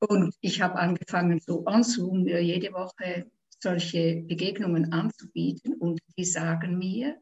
Und 0.00 0.34
ich 0.40 0.60
habe 0.60 0.80
angefangen, 0.80 1.38
so 1.38 1.64
on 1.64 1.84
Zoom 1.84 2.26
jede 2.26 2.72
Woche 2.72 3.30
solche 3.62 4.22
Begegnungen 4.26 4.92
anzubieten 4.92 5.74
und 5.74 6.00
die 6.18 6.24
sagen 6.24 6.78
mir, 6.78 7.20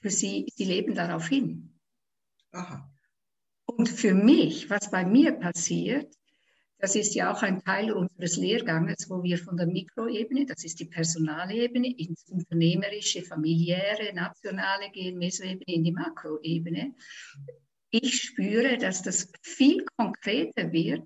für 0.00 0.10
sie, 0.10 0.46
sie 0.54 0.64
leben 0.64 0.94
darauf 0.94 1.28
hin. 1.28 1.78
Aha. 2.52 2.90
Und 3.66 3.88
für 3.88 4.14
mich, 4.14 4.70
was 4.70 4.90
bei 4.90 5.04
mir 5.04 5.32
passiert, 5.32 6.14
das 6.78 6.94
ist 6.94 7.14
ja 7.14 7.32
auch 7.32 7.42
ein 7.42 7.60
Teil 7.60 7.92
unseres 7.92 8.36
Lehrganges, 8.36 9.10
wo 9.10 9.22
wir 9.22 9.36
von 9.36 9.56
der 9.56 9.66
Mikroebene, 9.66 10.46
das 10.46 10.64
ist 10.64 10.78
die 10.78 10.84
Personalebene, 10.84 11.92
ins 11.98 12.28
Unternehmerische, 12.28 13.22
familiäre, 13.22 14.14
nationale 14.14 14.90
gehen, 14.92 15.18
Mesoebene 15.18 15.64
in 15.66 15.84
die 15.84 15.92
Makroebene. 15.92 16.94
Ich 17.90 18.22
spüre, 18.22 18.78
dass 18.78 19.02
das 19.02 19.30
viel 19.42 19.84
konkreter 19.96 20.72
wird 20.72 21.02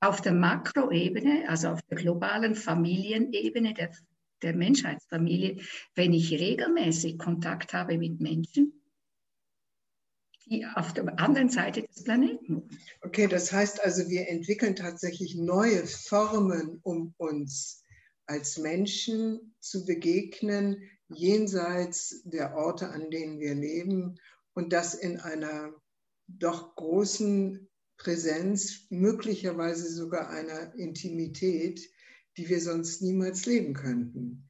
auf 0.00 0.20
der 0.20 0.32
Makroebene, 0.32 1.48
also 1.48 1.68
auf 1.68 1.82
der 1.82 1.98
globalen 1.98 2.54
Familienebene 2.54 3.74
der, 3.74 3.92
der 4.42 4.54
Menschheitsfamilie, 4.54 5.58
wenn 5.94 6.12
ich 6.12 6.32
regelmäßig 6.32 7.18
Kontakt 7.18 7.74
habe 7.74 7.98
mit 7.98 8.20
Menschen, 8.20 8.72
die 10.46 10.66
auf 10.74 10.92
der 10.94 11.18
anderen 11.18 11.50
Seite 11.50 11.82
des 11.82 12.04
Planeten. 12.04 12.68
Okay, 13.02 13.26
das 13.26 13.52
heißt 13.52 13.82
also, 13.84 14.08
wir 14.08 14.28
entwickeln 14.28 14.74
tatsächlich 14.74 15.36
neue 15.36 15.86
Formen, 15.86 16.80
um 16.82 17.14
uns 17.18 17.84
als 18.26 18.58
Menschen 18.58 19.54
zu 19.60 19.84
begegnen, 19.84 20.82
jenseits 21.08 22.22
der 22.24 22.56
Orte, 22.56 22.90
an 22.90 23.10
denen 23.10 23.40
wir 23.40 23.54
leben 23.54 24.18
und 24.54 24.72
das 24.72 24.94
in 24.94 25.18
einer 25.18 25.72
doch 26.28 26.76
großen 26.76 27.69
Präsenz, 28.00 28.86
möglicherweise 28.88 29.88
sogar 29.92 30.30
einer 30.30 30.74
Intimität, 30.74 31.86
die 32.36 32.48
wir 32.48 32.60
sonst 32.60 33.02
niemals 33.02 33.44
leben 33.44 33.74
könnten. 33.74 34.48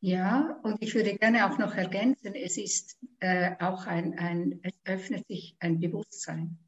Ja, 0.00 0.60
und 0.62 0.80
ich 0.80 0.94
würde 0.94 1.16
gerne 1.16 1.50
auch 1.50 1.58
noch 1.58 1.74
ergänzen, 1.74 2.34
es 2.34 2.56
ist 2.56 2.96
äh, 3.20 3.52
auch 3.60 3.86
ein, 3.86 4.18
ein, 4.18 4.60
es 4.62 4.72
öffnet 4.84 5.26
sich 5.26 5.56
ein 5.58 5.80
Bewusstsein. 5.80 6.58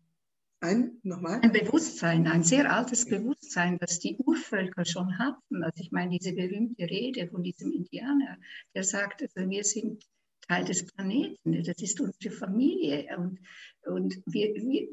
Ein, 0.60 0.98
nochmal? 1.02 1.40
Ein 1.40 1.52
Bewusstsein, 1.52 2.26
ein 2.26 2.42
sehr 2.42 2.72
altes 2.72 3.06
Bewusstsein, 3.06 3.78
das 3.78 4.00
die 4.00 4.16
Urvölker 4.16 4.84
schon 4.84 5.18
hatten. 5.18 5.62
Also 5.62 5.82
ich 5.82 5.92
meine, 5.92 6.18
diese 6.18 6.32
berühmte 6.32 6.84
Rede 6.84 7.28
von 7.28 7.42
diesem 7.42 7.70
Indianer, 7.70 8.38
der 8.74 8.82
sagt, 8.82 9.22
also 9.22 9.48
wir 9.50 9.62
sind 9.62 10.04
Teil 10.48 10.64
des 10.64 10.86
Planeten, 10.86 11.62
das 11.62 11.78
ist 11.78 12.00
unsere 12.00 12.34
Familie 12.34 13.06
und, 13.16 13.38
und 13.84 14.22
wir, 14.26 14.54
wir, 14.54 14.88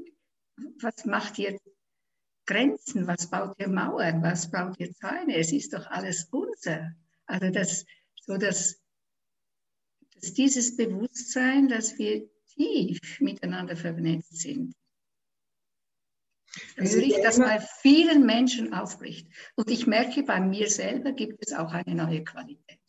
was 0.82 1.06
macht 1.06 1.40
ihr 1.40 1.58
Grenzen, 2.46 3.08
was 3.08 3.30
baut 3.30 3.56
ihr 3.60 3.70
Mauern, 3.70 4.22
was 4.22 4.50
baut 4.50 4.80
ihr 4.80 4.94
Zäune, 4.94 5.38
es 5.38 5.52
ist 5.52 5.74
doch 5.74 5.86
alles 5.88 6.28
unser. 6.32 6.92
Also 7.26 7.50
das, 7.50 7.86
so 8.22 8.38
dass, 8.38 8.82
dass 10.16 10.34
dieses 10.34 10.76
Bewusstsein, 10.76 11.68
dass 11.68 11.98
wir 11.98 12.30
tief 12.48 13.00
miteinander 13.20 13.76
vernetzt 13.76 14.42
sind, 14.42 14.76
also 16.78 16.98
ich, 16.98 17.16
dass 17.22 17.38
bei 17.38 17.60
vielen 17.60 18.26
Menschen 18.26 18.74
aufbricht. 18.74 19.28
Und 19.56 19.70
ich 19.70 19.88
merke, 19.88 20.24
bei 20.24 20.40
mir 20.42 20.70
selber 20.70 21.14
gibt 21.14 21.46
es 21.46 21.54
auch 21.54 21.72
eine 21.72 21.96
neue 21.96 22.24
Qualität. 22.24 22.80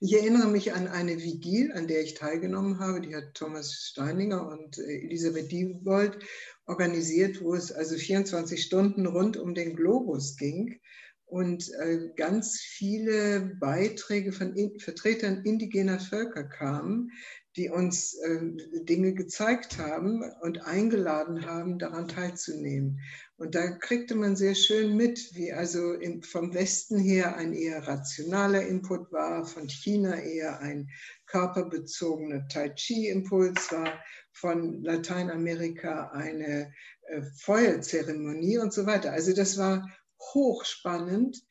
Ich 0.00 0.12
erinnere 0.14 0.48
mich 0.48 0.72
an 0.72 0.88
eine 0.88 1.18
Vigil, 1.18 1.72
an 1.72 1.86
der 1.86 2.02
ich 2.02 2.14
teilgenommen 2.14 2.78
habe. 2.78 3.00
Die 3.00 3.14
hat 3.14 3.34
Thomas 3.34 3.74
Steininger 3.74 4.46
und 4.46 4.78
äh, 4.78 5.04
Elisabeth 5.04 5.50
Diebold 5.50 6.18
organisiert, 6.66 7.40
wo 7.42 7.54
es 7.54 7.72
also 7.72 7.96
24 7.96 8.62
Stunden 8.62 9.06
rund 9.06 9.36
um 9.36 9.54
den 9.54 9.74
Globus 9.74 10.36
ging 10.36 10.80
und 11.28 11.70
äh, 11.74 12.10
ganz 12.16 12.60
viele 12.60 13.56
Beiträge 13.60 14.32
von 14.32 14.54
Vertretern 14.78 15.42
indigener 15.44 16.00
Völker 16.00 16.44
kamen, 16.44 17.10
die 17.58 17.68
uns 17.68 18.14
äh, 18.14 18.40
Dinge 18.84 19.12
gezeigt 19.12 19.78
haben 19.78 20.22
und 20.40 20.64
eingeladen 20.64 21.44
haben, 21.44 21.78
daran 21.78 22.06
teilzunehmen. 22.06 23.00
Und 23.36 23.54
da 23.54 23.70
kriegte 23.72 24.14
man 24.14 24.36
sehr 24.36 24.54
schön 24.54 24.96
mit, 24.96 25.34
wie 25.34 25.52
also 25.52 25.92
im, 25.92 26.22
vom 26.22 26.54
Westen 26.54 26.98
her 26.98 27.36
ein 27.36 27.52
eher 27.52 27.86
rationaler 27.86 28.66
Input 28.66 29.12
war, 29.12 29.44
von 29.44 29.68
China 29.68 30.20
eher 30.20 30.60
ein 30.60 30.88
körperbezogener 31.26 32.46
Tai 32.48 32.70
Chi-Impuls 32.70 33.72
war, 33.72 33.92
von 34.32 34.82
Lateinamerika 34.82 36.10
eine 36.12 36.72
äh, 37.08 37.22
Feuerzeremonie 37.38 38.58
und 38.58 38.72
so 38.72 38.86
weiter. 38.86 39.12
Also 39.12 39.34
das 39.34 39.58
war 39.58 39.88
hochspannend, 40.32 41.44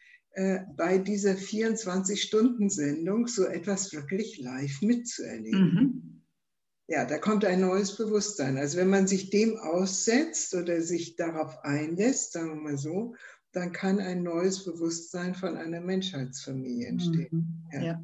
bei 0.75 0.99
dieser 0.99 1.31
24-Stunden-Sendung 1.31 3.27
so 3.27 3.45
etwas 3.45 3.91
wirklich 3.91 4.37
live 4.37 4.81
mitzuerleben. 4.81 5.61
Mhm. 5.61 6.23
Ja, 6.87 7.05
da 7.05 7.17
kommt 7.17 7.43
ein 7.43 7.61
neues 7.61 7.97
Bewusstsein. 7.97 8.57
Also 8.57 8.77
wenn 8.77 8.89
man 8.89 9.07
sich 9.07 9.29
dem 9.29 9.57
aussetzt 9.57 10.53
oder 10.53 10.81
sich 10.81 11.15
darauf 11.15 11.63
einlässt, 11.63 12.33
sagen 12.33 12.49
wir 12.49 12.55
mal 12.55 12.77
so, 12.77 13.15
dann 13.51 13.71
kann 13.71 13.99
ein 13.99 14.23
neues 14.23 14.63
Bewusstsein 14.63 15.33
von 15.33 15.57
einer 15.57 15.81
Menschheitsfamilie 15.81 16.87
entstehen. 16.87 17.29
Mhm. 17.31 17.69
Ja. 17.73 17.81
ja. 17.81 18.03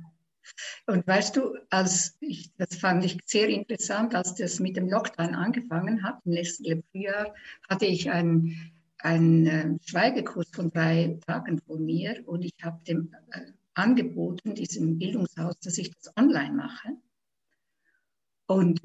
Und 0.88 1.08
weißt 1.08 1.38
du, 1.38 1.56
als 1.70 2.18
ich, 2.20 2.52
das 2.58 2.76
fand 2.76 3.06
ich 3.06 3.18
sehr 3.26 3.48
interessant, 3.48 4.14
als 4.16 4.36
das 4.36 4.60
mit 4.60 4.76
dem 4.76 4.90
Lockdown 4.90 5.36
angefangen 5.36 6.04
hat, 6.04 6.20
im 6.26 6.34
letzten 6.34 6.84
Frühjahr, 6.92 7.34
hatte 7.70 7.86
ich 7.86 8.10
ein 8.10 8.73
einen 9.04 9.48
äh, 9.48 9.78
Schweigekurs 9.86 10.50
von 10.50 10.72
drei 10.72 11.20
Tagen 11.28 11.60
von 11.60 11.86
mir 11.86 12.24
und 12.26 12.44
ich 12.44 12.56
habe 12.62 12.82
dem 12.86 13.14
äh, 13.32 13.52
angeboten, 13.74 14.56
diesem 14.56 14.98
Bildungshaus, 14.98 15.60
dass 15.60 15.78
ich 15.78 15.92
das 15.92 16.16
online 16.16 16.54
mache. 16.54 16.90
Und 18.48 18.82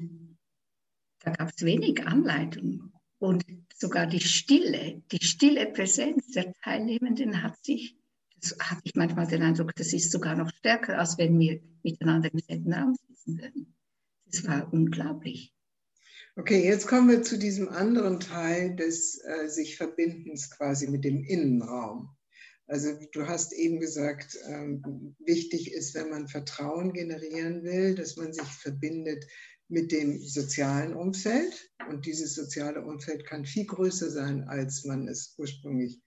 da 1.19 1.31
gab 1.31 1.49
es 1.49 1.63
wenig 1.63 2.05
Anleitung. 2.05 2.91
Und 3.19 3.45
sogar 3.75 4.07
die 4.07 4.19
Stille, 4.19 5.01
die 5.11 5.23
stille 5.23 5.67
Präsenz 5.67 6.31
der 6.31 6.53
Teilnehmenden 6.53 7.43
hat 7.43 7.63
sich, 7.63 7.95
das 8.39 8.57
hatte 8.59 8.81
ich 8.85 8.95
manchmal 8.95 9.27
den 9.27 9.43
Eindruck, 9.43 9.75
das 9.75 9.93
ist 9.93 10.11
sogar 10.11 10.35
noch 10.35 10.49
stärker, 10.49 10.97
als 10.97 11.17
wenn 11.17 11.37
wir 11.37 11.61
miteinander 11.83 12.31
im 12.31 12.39
selben 12.39 12.73
Raum 12.73 12.95
sitzen 12.95 13.37
würden. 13.39 13.75
Das 14.25 14.47
war 14.47 14.71
unglaublich. 14.71 15.53
Okay, 16.35 16.63
jetzt 16.63 16.87
kommen 16.87 17.09
wir 17.09 17.23
zu 17.23 17.37
diesem 17.37 17.69
anderen 17.69 18.19
Teil 18.19 18.75
des 18.75 19.19
äh, 19.23 19.47
sich 19.47 19.77
Verbindens 19.77 20.49
quasi 20.49 20.87
mit 20.87 21.03
dem 21.03 21.23
Innenraum. 21.23 22.15
Also 22.67 22.89
du 23.13 23.27
hast 23.27 23.51
eben 23.51 23.79
gesagt, 23.79 24.37
ähm, 24.47 25.15
wichtig 25.19 25.73
ist, 25.73 25.95
wenn 25.95 26.09
man 26.09 26.27
Vertrauen 26.27 26.93
generieren 26.93 27.63
will, 27.63 27.95
dass 27.95 28.15
man 28.15 28.31
sich 28.31 28.47
verbindet 28.47 29.25
mit 29.69 29.91
dem 29.91 30.21
sozialen 30.21 30.93
Umfeld. 30.93 31.71
Und 31.89 32.05
dieses 32.05 32.35
soziale 32.35 32.85
Umfeld 32.85 33.25
kann 33.25 33.45
viel 33.45 33.65
größer 33.65 34.11
sein, 34.11 34.43
als 34.47 34.85
man 34.85 35.07
es 35.07 35.33
ursprünglich 35.37 35.99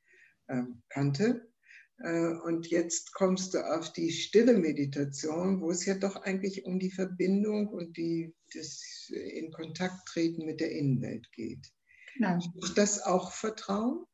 ähm, 0.48 0.82
kannte. 0.88 1.51
Äh, 1.98 2.34
und 2.44 2.68
jetzt 2.68 3.12
kommst 3.14 3.54
du 3.54 3.58
auf 3.58 3.92
die 3.92 4.10
stille 4.10 4.54
Meditation, 4.58 5.60
wo 5.60 5.70
es 5.70 5.84
ja 5.86 5.94
doch 5.94 6.16
eigentlich 6.16 6.64
um 6.64 6.78
die 6.78 6.90
Verbindung 6.90 7.68
und 7.68 7.96
die, 7.96 8.34
das 8.54 9.10
in 9.10 9.50
Kontakt 9.52 10.06
treten 10.06 10.44
mit 10.44 10.60
der 10.60 10.72
Innenwelt 10.72 11.30
geht. 11.32 11.72
Genau. 12.16 12.38
Ist 12.62 12.76
das 12.76 13.02
auch 13.02 13.32
Vertrauen? 13.32 14.04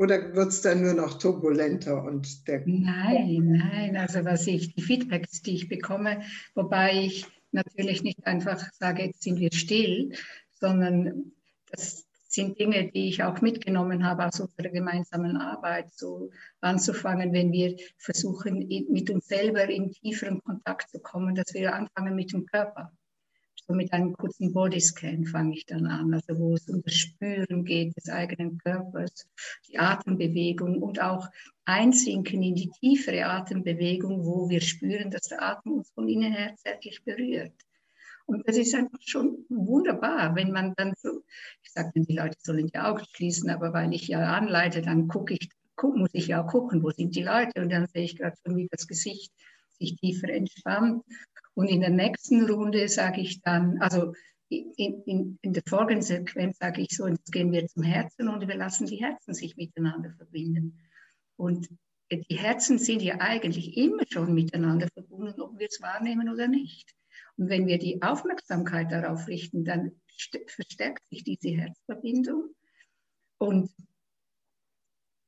Oder 0.00 0.34
wird 0.34 0.48
es 0.48 0.62
dann 0.62 0.80
nur 0.80 0.94
noch 0.94 1.18
turbulenter 1.18 2.02
und 2.02 2.48
der 2.48 2.62
Nein, 2.66 3.58
nein. 3.58 3.96
Also 3.98 4.24
was 4.24 4.46
ich, 4.46 4.74
die 4.74 4.80
Feedbacks, 4.80 5.42
die 5.42 5.54
ich 5.56 5.68
bekomme, 5.68 6.22
wobei 6.54 7.04
ich 7.04 7.26
natürlich 7.52 8.02
nicht 8.02 8.26
einfach 8.26 8.64
sage, 8.72 9.02
jetzt 9.04 9.22
sind 9.22 9.40
wir 9.40 9.52
still, 9.52 10.14
sondern 10.52 11.32
das, 11.70 12.06
sind 12.32 12.58
Dinge, 12.58 12.90
die 12.92 13.08
ich 13.08 13.22
auch 13.22 13.40
mitgenommen 13.40 14.04
habe 14.04 14.26
aus 14.26 14.38
unserer 14.40 14.68
gemeinsamen 14.68 15.36
Arbeit, 15.36 15.92
so 15.92 16.30
anzufangen, 16.60 17.32
wenn 17.32 17.50
wir 17.50 17.76
versuchen, 17.98 18.68
mit 18.88 19.10
uns 19.10 19.26
selber 19.26 19.68
in 19.68 19.90
tieferen 19.90 20.40
Kontakt 20.42 20.90
zu 20.90 21.00
kommen, 21.00 21.34
dass 21.34 21.52
wir 21.54 21.74
anfangen 21.74 22.14
mit 22.14 22.32
dem 22.32 22.46
Körper. 22.46 22.92
So 23.66 23.74
mit 23.74 23.92
einem 23.92 24.12
kurzen 24.14 24.52
Bodyscan 24.52 25.26
fange 25.26 25.54
ich 25.54 25.66
dann 25.66 25.86
an, 25.86 26.14
also 26.14 26.38
wo 26.38 26.54
es 26.54 26.68
um 26.68 26.82
das 26.82 26.94
Spüren 26.94 27.64
geht 27.64 27.96
des 27.96 28.08
eigenen 28.08 28.58
Körpers, 28.58 29.28
die 29.68 29.78
Atembewegung 29.78 30.82
und 30.82 31.00
auch 31.00 31.28
einsinken 31.64 32.42
in 32.42 32.54
die 32.54 32.70
tiefere 32.80 33.26
Atembewegung, 33.26 34.24
wo 34.24 34.48
wir 34.48 34.60
spüren, 34.60 35.10
dass 35.10 35.28
der 35.28 35.42
Atem 35.42 35.72
uns 35.72 35.90
von 35.90 36.08
innen 36.08 36.32
her 36.32 36.54
zärtlich 36.56 37.02
berührt. 37.04 37.54
Und 38.30 38.46
das 38.46 38.56
ist 38.56 38.76
einfach 38.76 39.00
schon 39.04 39.44
wunderbar, 39.48 40.36
wenn 40.36 40.52
man 40.52 40.72
dann 40.76 40.94
so, 40.96 41.22
ich 41.62 41.72
sage 41.72 41.90
die 41.96 42.14
Leute 42.14 42.36
sollen 42.40 42.68
die 42.68 42.78
Augen 42.78 43.04
schließen, 43.12 43.50
aber 43.50 43.72
weil 43.72 43.92
ich 43.92 44.06
ja 44.06 44.20
anleite, 44.20 44.82
dann 44.82 45.08
gucke 45.08 45.34
ich, 45.34 45.50
guck, 45.74 45.96
muss 45.96 46.10
ich 46.12 46.28
ja 46.28 46.44
gucken, 46.44 46.80
wo 46.84 46.90
sind 46.90 47.16
die 47.16 47.24
Leute 47.24 47.60
und 47.60 47.70
dann 47.70 47.88
sehe 47.88 48.04
ich 48.04 48.16
gerade 48.16 48.36
schon, 48.44 48.56
wie 48.56 48.68
das 48.70 48.86
Gesicht 48.86 49.32
sich 49.78 49.96
tiefer 49.96 50.28
entspannt. 50.28 51.02
Und 51.54 51.66
in 51.66 51.80
der 51.80 51.90
nächsten 51.90 52.48
Runde 52.48 52.88
sage 52.88 53.20
ich 53.20 53.40
dann, 53.42 53.82
also 53.82 54.12
in, 54.48 55.02
in, 55.06 55.38
in 55.42 55.52
der 55.52 55.64
folgenden 55.66 56.02
Sequenz 56.02 56.58
sage 56.58 56.82
ich 56.82 56.90
so, 56.90 57.08
jetzt 57.08 57.32
gehen 57.32 57.50
wir 57.50 57.66
zum 57.66 57.82
Herzen 57.82 58.28
und 58.28 58.46
wir 58.46 58.56
lassen 58.56 58.86
die 58.86 59.02
Herzen 59.02 59.34
sich 59.34 59.56
miteinander 59.56 60.12
verbinden. 60.12 60.78
Und 61.36 61.68
die 62.12 62.38
Herzen 62.38 62.78
sind 62.78 63.02
ja 63.02 63.16
eigentlich 63.18 63.76
immer 63.76 64.04
schon 64.08 64.34
miteinander 64.34 64.86
verbunden, 64.94 65.40
ob 65.40 65.58
wir 65.58 65.66
es 65.68 65.82
wahrnehmen 65.82 66.28
oder 66.28 66.46
nicht. 66.46 66.94
Und 67.40 67.48
wenn 67.48 67.66
wir 67.66 67.78
die 67.78 68.02
Aufmerksamkeit 68.02 68.92
darauf 68.92 69.26
richten, 69.26 69.64
dann 69.64 69.92
verstärkt 70.46 71.08
sich 71.08 71.24
diese 71.24 71.48
Herzverbindung. 71.48 72.54
Und 73.38 73.70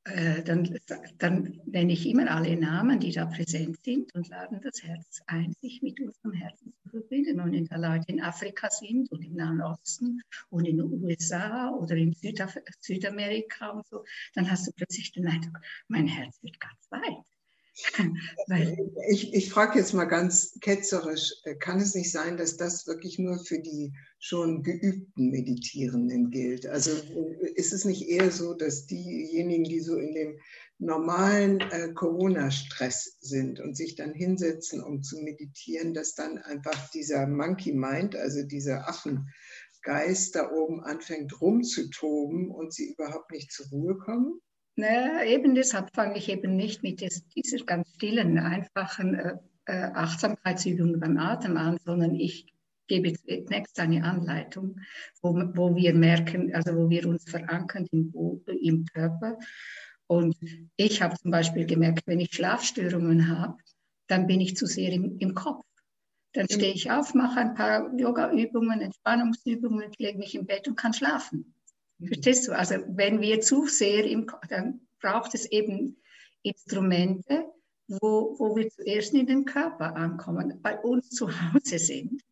äh, 0.04 0.42
dann, 0.42 0.78
dann 1.16 1.58
nenne 1.64 1.94
ich 1.94 2.06
immer 2.06 2.30
alle 2.30 2.54
Namen, 2.54 3.00
die 3.00 3.12
da 3.12 3.24
präsent 3.24 3.82
sind 3.82 4.14
und 4.14 4.28
laden 4.28 4.60
das 4.60 4.82
Herz 4.82 5.22
ein, 5.26 5.54
sich 5.62 5.80
mit 5.80 6.00
unserem 6.00 6.34
Herzen 6.34 6.74
zu 6.82 6.90
verbinden. 6.90 7.40
Und 7.40 7.52
wenn 7.52 7.64
da 7.64 7.76
Leute 7.76 8.04
in 8.08 8.20
Afrika 8.20 8.68
sind 8.68 9.10
und 9.10 9.24
im 9.24 9.32
Nahen 9.32 9.62
Osten 9.62 10.20
und 10.50 10.68
in 10.68 10.76
den 10.76 11.02
USA 11.02 11.70
oder 11.70 11.96
in 11.96 12.12
Südaf 12.12 12.58
Südamerika 12.80 13.70
und 13.70 13.86
so, 13.86 14.04
dann 14.34 14.50
hast 14.50 14.66
du 14.66 14.72
plötzlich 14.72 15.12
den 15.12 15.28
Eindruck, 15.28 15.62
mein 15.88 16.08
Herz 16.08 16.42
wird 16.42 16.60
ganz 16.60 16.90
weit. 16.90 17.24
ich, 19.08 19.32
ich 19.32 19.50
frage 19.50 19.78
jetzt 19.78 19.94
mal 19.94 20.04
ganz 20.04 20.58
ketzerisch, 20.60 21.32
äh, 21.44 21.54
kann 21.54 21.80
es 21.80 21.94
nicht 21.94 22.10
sein, 22.10 22.36
dass 22.36 22.56
das 22.56 22.86
wirklich 22.86 23.18
nur 23.18 23.38
für 23.38 23.60
die 23.60 23.94
schon 24.18 24.62
geübten 24.62 25.30
Meditierenden 25.30 26.30
gilt? 26.30 26.66
Also 26.66 26.90
äh, 26.90 27.52
ist 27.54 27.72
es 27.72 27.84
nicht 27.84 28.08
eher 28.08 28.30
so, 28.30 28.54
dass 28.54 28.86
diejenigen, 28.86 29.64
die 29.64 29.80
so 29.80 29.96
in 29.96 30.14
dem 30.14 30.38
normalen 30.78 31.60
äh, 31.60 31.92
Corona-Stress 31.94 33.16
sind 33.20 33.60
und 33.60 33.76
sich 33.76 33.94
dann 33.94 34.12
hinsetzen, 34.12 34.82
um 34.82 35.02
zu 35.02 35.18
meditieren, 35.20 35.94
dass 35.94 36.14
dann 36.14 36.38
einfach 36.38 36.90
dieser 36.90 37.26
Monkey 37.26 37.72
Mind, 37.72 38.16
also 38.16 38.42
dieser 38.42 38.88
Affengeist 38.88 40.34
da 40.34 40.50
oben 40.50 40.82
anfängt 40.82 41.40
rumzutoben 41.40 42.50
und 42.50 42.74
sie 42.74 42.92
überhaupt 42.92 43.30
nicht 43.30 43.50
zur 43.50 43.66
Ruhe 43.68 43.96
kommen? 43.96 44.40
Naja, 44.76 45.24
eben 45.24 45.54
deshalb 45.54 45.94
fange 45.94 46.16
ich 46.16 46.28
eben 46.28 46.56
nicht 46.56 46.82
mit 46.82 47.00
des, 47.00 47.26
dieser 47.28 47.64
ganz 47.64 47.94
stillen, 47.94 48.38
einfachen 48.38 49.14
äh, 49.14 49.36
äh, 49.66 49.90
Achtsamkeitsübungen 49.94 50.98
beim 50.98 51.18
Atem 51.18 51.56
an, 51.56 51.78
sondern 51.84 52.14
ich 52.14 52.52
gebe 52.88 53.12
zunächst 53.12 53.78
eine 53.78 54.04
Anleitung, 54.04 54.80
wo, 55.20 55.34
wo 55.54 55.76
wir 55.76 55.94
merken, 55.94 56.54
also 56.54 56.74
wo 56.76 56.90
wir 56.90 57.06
uns 57.06 57.24
verankern 57.24 57.86
im, 57.92 58.12
im 58.60 58.84
Körper. 58.86 59.38
Und 60.06 60.36
ich 60.76 61.00
habe 61.00 61.16
zum 61.16 61.30
Beispiel 61.30 61.64
gemerkt, 61.64 62.06
wenn 62.06 62.20
ich 62.20 62.34
Schlafstörungen 62.34 63.28
habe, 63.28 63.56
dann 64.08 64.26
bin 64.26 64.40
ich 64.40 64.56
zu 64.56 64.66
sehr 64.66 64.92
im, 64.92 65.18
im 65.18 65.34
Kopf. 65.34 65.64
Dann 66.34 66.48
stehe 66.48 66.72
ich 66.72 66.90
auf, 66.90 67.14
mache 67.14 67.40
ein 67.40 67.54
paar 67.54 67.94
Yoga-Übungen, 67.96 68.80
Entspannungsübungen, 68.80 69.92
lege 69.98 70.18
mich 70.18 70.34
im 70.34 70.46
Bett 70.46 70.66
und 70.66 70.76
kann 70.76 70.94
schlafen. 70.94 71.51
Verstehst 72.06 72.48
du? 72.48 72.52
Also 72.52 72.76
wenn 72.88 73.20
wir 73.20 73.40
zu 73.40 73.66
sehr 73.66 74.04
im, 74.04 74.30
dann 74.48 74.80
braucht 75.00 75.34
es 75.34 75.46
eben 75.46 75.96
Instrumente, 76.42 77.44
wo, 77.88 78.36
wo 78.38 78.56
wir 78.56 78.68
zuerst 78.68 79.14
in 79.14 79.26
den 79.26 79.44
Körper 79.44 79.96
ankommen, 79.96 80.60
bei 80.62 80.78
uns 80.78 81.10
zu 81.10 81.28
Hause 81.28 81.78
sind. 81.78 82.22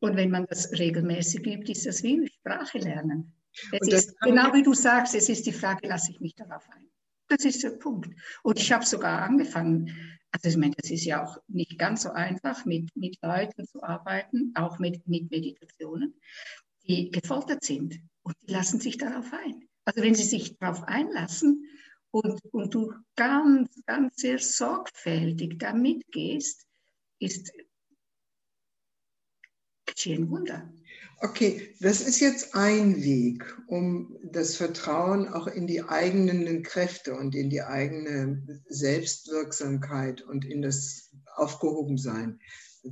Und 0.00 0.16
wenn 0.16 0.30
man 0.30 0.46
das 0.46 0.72
regelmäßig 0.72 1.46
übt, 1.46 1.70
ist 1.70 1.86
das 1.86 2.02
wie 2.02 2.26
Sprache 2.28 2.78
lernen. 2.78 3.34
Es 3.72 3.88
ist, 3.88 4.20
genau 4.20 4.52
wie 4.54 4.62
du 4.62 4.72
sagst, 4.72 5.14
es 5.14 5.28
ist 5.28 5.44
die 5.44 5.52
Frage, 5.52 5.88
lasse 5.88 6.12
ich 6.12 6.20
mich 6.20 6.34
darauf 6.34 6.68
ein? 6.70 6.88
Das 7.28 7.44
ist 7.44 7.62
der 7.62 7.70
Punkt. 7.70 8.08
Und 8.42 8.58
ich 8.58 8.72
habe 8.72 8.86
sogar 8.86 9.22
angefangen, 9.22 10.18
also 10.32 10.48
ich 10.48 10.56
meine, 10.56 10.74
das 10.80 10.90
ist 10.90 11.04
ja 11.04 11.24
auch 11.24 11.36
nicht 11.48 11.78
ganz 11.78 12.02
so 12.02 12.10
einfach, 12.10 12.64
mit, 12.64 12.88
mit 12.96 13.18
Leuten 13.22 13.66
zu 13.66 13.82
arbeiten, 13.82 14.52
auch 14.54 14.78
mit, 14.78 15.06
mit 15.06 15.30
Meditationen, 15.30 16.14
die 16.86 17.10
gefoltert 17.10 17.64
sind 17.64 18.00
und 18.22 18.36
die 18.42 18.52
lassen 18.52 18.80
sich 18.80 18.98
darauf 18.98 19.32
ein. 19.32 19.68
Also 19.84 20.02
wenn 20.02 20.14
sie 20.14 20.24
sich 20.24 20.58
darauf 20.58 20.82
einlassen 20.84 21.66
und, 22.10 22.40
und 22.52 22.74
du 22.74 22.92
ganz, 23.16 23.70
ganz 23.86 24.16
sehr 24.16 24.38
sorgfältig 24.38 25.58
da 25.58 25.72
mitgehst, 25.72 26.66
ist 27.18 27.52
geschehen 29.86 30.30
Wunder. 30.30 30.72
Okay, 31.22 31.74
das 31.80 32.00
ist 32.00 32.20
jetzt 32.20 32.54
ein 32.54 33.02
Weg, 33.02 33.44
um 33.66 34.16
das 34.22 34.56
Vertrauen 34.56 35.28
auch 35.28 35.46
in 35.46 35.66
die 35.66 35.82
eigenen 35.82 36.62
Kräfte 36.62 37.14
und 37.14 37.34
in 37.34 37.50
die 37.50 37.62
eigene 37.62 38.62
Selbstwirksamkeit 38.68 40.22
und 40.22 40.46
in 40.46 40.62
das 40.62 41.10
Aufgehobensein 41.34 42.40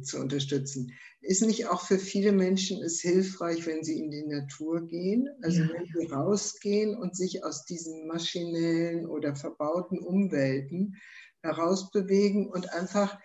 zu 0.03 0.19
unterstützen. 0.19 0.93
Ist 1.21 1.43
nicht 1.43 1.67
auch 1.67 1.83
für 1.83 1.99
viele 1.99 2.33
Menschen 2.33 2.83
es 2.83 3.01
hilfreich, 3.01 3.67
wenn 3.67 3.83
sie 3.83 3.99
in 3.99 4.11
die 4.11 4.27
Natur 4.27 4.87
gehen? 4.87 5.29
Also 5.43 5.63
ja. 5.63 5.69
wenn 5.73 5.87
sie 5.87 6.07
rausgehen 6.13 6.97
und 6.97 7.17
sich 7.17 7.45
aus 7.45 7.65
diesen 7.65 8.07
maschinellen 8.07 9.07
oder 9.07 9.35
verbauten 9.35 9.99
Umwelten 9.99 10.97
herausbewegen 11.43 12.49
und 12.49 12.73
einfach 12.73 13.19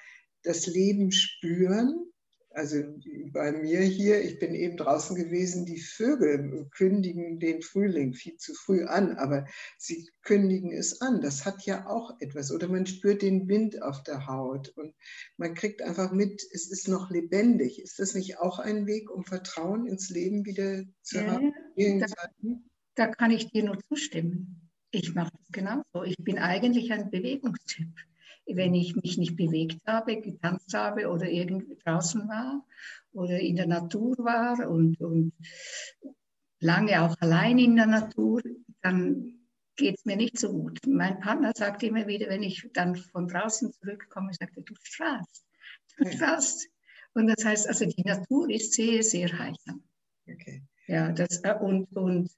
das 0.43 0.67
Leben 0.67 1.11
spüren 1.11 2.12
also 2.53 2.83
bei 3.31 3.51
mir 3.51 3.81
hier, 3.81 4.23
ich 4.23 4.39
bin 4.39 4.53
eben 4.53 4.77
draußen 4.77 5.15
gewesen, 5.15 5.65
die 5.65 5.79
Vögel 5.79 6.67
kündigen 6.71 7.39
den 7.39 7.61
Frühling 7.61 8.13
viel 8.13 8.37
zu 8.37 8.53
früh 8.53 8.85
an, 8.85 9.17
aber 9.17 9.45
sie 9.77 10.09
kündigen 10.21 10.71
es 10.71 11.01
an. 11.01 11.21
Das 11.21 11.45
hat 11.45 11.65
ja 11.65 11.87
auch 11.87 12.19
etwas. 12.19 12.51
Oder 12.51 12.67
man 12.67 12.85
spürt 12.85 13.21
den 13.21 13.47
Wind 13.47 13.81
auf 13.81 14.03
der 14.03 14.27
Haut 14.27 14.69
und 14.75 14.93
man 15.37 15.55
kriegt 15.55 15.81
einfach 15.81 16.11
mit, 16.11 16.43
es 16.51 16.69
ist 16.69 16.87
noch 16.87 17.09
lebendig. 17.09 17.81
Ist 17.81 17.99
das 17.99 18.13
nicht 18.13 18.37
auch 18.37 18.59
ein 18.59 18.85
Weg, 18.85 19.09
um 19.09 19.23
Vertrauen 19.23 19.87
ins 19.87 20.09
Leben 20.09 20.45
wieder 20.45 20.83
zu 21.01 21.17
ja, 21.17 21.31
haben? 21.31 21.53
Da, 21.75 22.05
da 22.95 23.07
kann 23.07 23.31
ich 23.31 23.49
dir 23.51 23.63
nur 23.63 23.79
zustimmen. 23.89 24.69
Ich 24.91 25.15
mache 25.15 25.31
das 25.35 25.51
genauso. 25.51 26.03
Ich 26.05 26.17
bin 26.17 26.37
eigentlich 26.37 26.91
ein 26.91 27.09
Bewegungstyp 27.09 27.89
wenn 28.45 28.73
ich 28.73 28.95
mich 28.95 29.17
nicht 29.17 29.35
bewegt 29.35 29.79
habe, 29.85 30.19
getanzt 30.19 30.73
habe 30.73 31.09
oder 31.09 31.29
irgendwie 31.29 31.77
draußen 31.83 32.27
war 32.27 32.65
oder 33.13 33.39
in 33.39 33.55
der 33.55 33.67
Natur 33.67 34.17
war 34.19 34.69
und, 34.69 34.99
und 34.99 35.33
lange 36.59 37.01
auch 37.01 37.15
allein 37.19 37.59
in 37.59 37.75
der 37.75 37.87
Natur, 37.87 38.41
dann 38.81 39.39
geht 39.75 39.97
es 39.97 40.05
mir 40.05 40.15
nicht 40.15 40.37
so 40.37 40.51
gut. 40.51 40.79
Mein 40.87 41.19
Partner 41.19 41.51
sagt 41.55 41.83
immer 41.83 42.07
wieder, 42.07 42.29
wenn 42.29 42.43
ich 42.43 42.69
dann 42.73 42.95
von 42.95 43.27
draußen 43.27 43.71
zurückkomme, 43.73 44.33
sagt 44.33 44.57
er, 44.57 44.63
du 44.63 44.73
strahlst, 44.81 45.45
du 45.97 46.11
strahlst. 46.11 46.67
Und 47.13 47.27
das 47.27 47.45
heißt, 47.45 47.67
also 47.67 47.85
die 47.85 48.03
Natur 48.03 48.49
ist 48.49 48.73
sehr, 48.73 49.03
sehr 49.03 49.37
heilsam. 49.37 49.83
Okay. 50.27 50.63
Ja, 50.87 51.11
das, 51.11 51.41
äh, 51.43 51.55
und, 51.59 51.91
und 51.95 52.31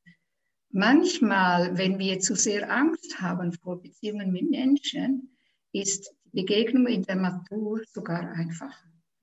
manchmal, 0.69 1.77
wenn 1.77 1.99
wir 1.99 2.19
zu 2.19 2.35
sehr 2.35 2.69
Angst 2.69 3.19
haben 3.19 3.53
vor 3.53 3.81
Beziehungen 3.81 4.31
mit 4.31 4.49
Menschen, 4.49 5.34
ist 5.75 6.13
die 6.25 6.41
Begegnung 6.41 6.87
in 6.87 7.03
der 7.03 7.15
Natur 7.15 7.81
sogar 7.91 8.31
einfacher. 8.31 8.73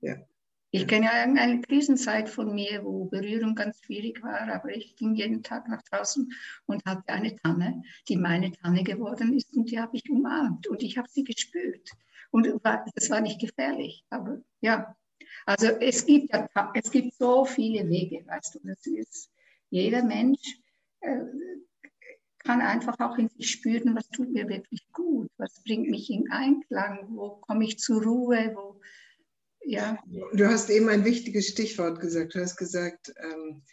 Ja. 0.01 0.17
Ich 0.75 0.87
kenne 0.87 1.05
ja 1.05 1.11
eine 1.11 1.61
Krisenzeit 1.61 2.29
von 2.29 2.53
mir, 2.55 2.83
wo 2.83 3.05
Berührung 3.05 3.53
ganz 3.53 3.79
schwierig 3.83 4.23
war, 4.23 4.51
aber 4.51 4.75
ich 4.75 4.95
ging 4.95 5.13
jeden 5.13 5.43
Tag 5.43 5.67
nach 5.69 5.83
draußen 5.83 6.31
und 6.65 6.83
hatte 6.85 7.13
eine 7.13 7.35
Tanne, 7.35 7.83
die 8.07 8.17
meine 8.17 8.51
Tanne 8.51 8.83
geworden 8.83 9.37
ist 9.37 9.55
und 9.55 9.69
die 9.69 9.79
habe 9.79 9.97
ich 9.97 10.09
umarmt 10.09 10.65
und 10.67 10.81
ich 10.81 10.97
habe 10.97 11.07
sie 11.09 11.23
gespürt. 11.23 11.91
Und 12.31 12.47
das 12.95 13.09
war 13.11 13.21
nicht 13.21 13.39
gefährlich, 13.39 14.03
aber 14.09 14.41
ja. 14.61 14.95
Also 15.45 15.67
es 15.67 16.05
gibt, 16.05 16.33
ja, 16.33 16.71
es 16.73 16.89
gibt 16.89 17.13
so 17.13 17.45
viele 17.45 17.87
Wege, 17.87 18.25
weißt 18.25 18.55
du, 18.55 18.59
das 18.63 18.85
ist 18.87 19.29
jeder 19.69 20.03
Mensch 20.03 20.57
äh, 21.01 21.19
kann 22.43 22.61
einfach 22.61 22.99
auch 22.99 23.17
in 23.17 23.29
sich 23.29 23.51
spüren, 23.51 23.95
was 23.95 24.09
tut 24.09 24.31
mir 24.31 24.47
wirklich 24.49 24.85
gut, 24.91 25.29
was 25.37 25.61
bringt 25.63 25.89
mich 25.89 26.09
in 26.09 26.31
Einklang, 26.31 27.07
wo 27.09 27.37
komme 27.41 27.65
ich 27.65 27.79
zur 27.79 28.03
Ruhe, 28.03 28.53
wo, 28.55 28.79
ja. 29.65 29.97
Du 30.33 30.45
hast 30.45 30.69
eben 30.69 30.89
ein 30.89 31.05
wichtiges 31.05 31.47
Stichwort 31.47 31.99
gesagt. 31.99 32.35
Du 32.35 32.41
hast 32.41 32.57
gesagt, 32.57 33.13
ähm, 33.17 33.63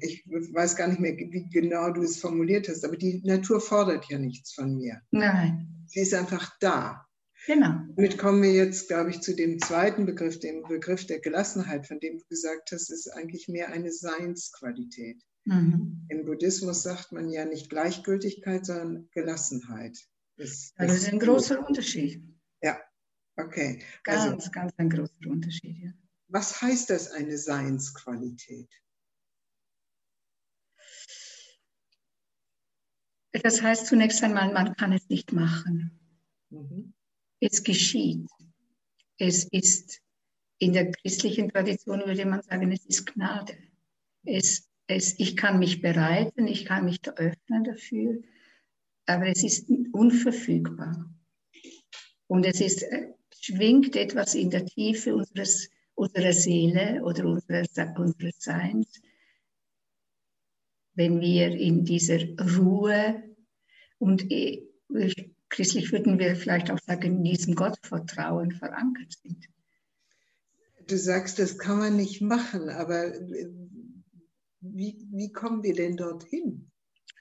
ich 0.00 0.24
weiß 0.26 0.76
gar 0.76 0.88
nicht 0.88 1.00
mehr, 1.00 1.16
wie 1.16 1.48
genau 1.50 1.90
du 1.90 2.02
es 2.02 2.18
formuliert 2.18 2.68
hast, 2.68 2.84
aber 2.84 2.96
die 2.96 3.20
Natur 3.24 3.60
fordert 3.60 4.06
ja 4.08 4.18
nichts 4.18 4.52
von 4.54 4.76
mir. 4.76 5.00
Nein. 5.10 5.84
Sie 5.86 6.00
ist 6.00 6.14
einfach 6.14 6.56
da. 6.60 7.06
Genau. 7.46 7.72
Damit 7.96 8.18
kommen 8.18 8.42
wir 8.42 8.52
jetzt, 8.52 8.88
glaube 8.88 9.10
ich, 9.10 9.20
zu 9.20 9.34
dem 9.34 9.58
zweiten 9.60 10.04
Begriff, 10.06 10.38
dem 10.40 10.62
Begriff 10.62 11.06
der 11.06 11.20
Gelassenheit, 11.20 11.86
von 11.86 11.98
dem 12.00 12.18
du 12.18 12.24
gesagt 12.28 12.70
hast, 12.72 12.90
ist 12.90 13.08
eigentlich 13.08 13.48
mehr 13.48 13.68
eine 13.68 13.92
Seinsqualität. 13.92 15.22
Mhm. 15.44 16.06
Im 16.08 16.24
Buddhismus 16.24 16.82
sagt 16.82 17.12
man 17.12 17.30
ja 17.30 17.44
nicht 17.44 17.70
Gleichgültigkeit, 17.70 18.66
sondern 18.66 19.08
Gelassenheit. 19.12 19.98
Das, 20.36 20.72
das 20.76 20.94
ist 20.94 21.08
ein 21.08 21.18
großer 21.18 21.66
Unterschied. 21.66 22.22
Ja, 22.62 22.80
okay. 23.36 23.82
Ganz, 24.04 24.32
also, 24.32 24.50
ganz 24.50 24.72
ein 24.76 24.90
großer 24.90 25.26
Unterschied, 25.26 25.78
ja. 25.78 25.92
Was 26.28 26.62
heißt 26.62 26.90
das, 26.90 27.10
eine 27.10 27.36
Seinsqualität? 27.36 28.70
Das 33.32 33.62
heißt 33.62 33.86
zunächst 33.86 34.22
einmal, 34.22 34.52
man 34.52 34.74
kann 34.76 34.92
es 34.92 35.08
nicht 35.08 35.32
machen. 35.32 35.98
Mhm. 36.50 36.94
Es 37.40 37.62
geschieht. 37.62 38.28
Es 39.18 39.44
ist 39.44 40.00
in 40.58 40.72
der 40.72 40.90
christlichen 40.92 41.48
Tradition, 41.48 42.00
würde 42.06 42.26
man 42.26 42.42
sagen, 42.42 42.70
es 42.72 42.84
ist 42.86 43.06
Gnade. 43.06 43.56
Es 44.24 44.69
es, 44.90 45.18
ich 45.18 45.36
kann 45.36 45.58
mich 45.58 45.80
bereiten, 45.80 46.46
ich 46.46 46.64
kann 46.64 46.84
mich 46.84 47.00
da 47.00 47.12
öffnen 47.12 47.64
dafür, 47.64 48.20
aber 49.06 49.26
es 49.28 49.42
ist 49.42 49.70
unverfügbar. 49.92 51.10
Und 52.26 52.44
es 52.46 52.60
ist, 52.60 52.82
äh, 52.82 53.12
schwingt 53.40 53.96
etwas 53.96 54.34
in 54.34 54.50
der 54.50 54.66
Tiefe 54.66 55.14
unseres, 55.14 55.70
unserer 55.94 56.32
Seele 56.32 57.02
oder 57.02 57.24
unseres, 57.24 57.70
unseres 57.96 58.36
Seins, 58.38 59.00
wenn 60.94 61.20
wir 61.20 61.50
in 61.50 61.84
dieser 61.84 62.20
Ruhe 62.56 63.22
und 63.98 64.30
äh, 64.30 64.66
christlich 65.48 65.92
würden 65.92 66.18
wir 66.18 66.36
vielleicht 66.36 66.70
auch 66.70 66.78
sagen, 66.78 67.18
in 67.18 67.24
diesem 67.24 67.54
Gottvertrauen 67.54 68.52
verankert 68.52 69.12
sind. 69.22 69.46
Du 70.86 70.96
sagst, 70.96 71.38
das 71.38 71.58
kann 71.58 71.78
man 71.78 71.96
nicht 71.96 72.20
machen, 72.20 72.68
aber 72.68 73.12
wie, 74.60 74.96
wie 75.10 75.32
kommen 75.32 75.62
wir 75.62 75.74
denn 75.74 75.96
dorthin? 75.96 76.70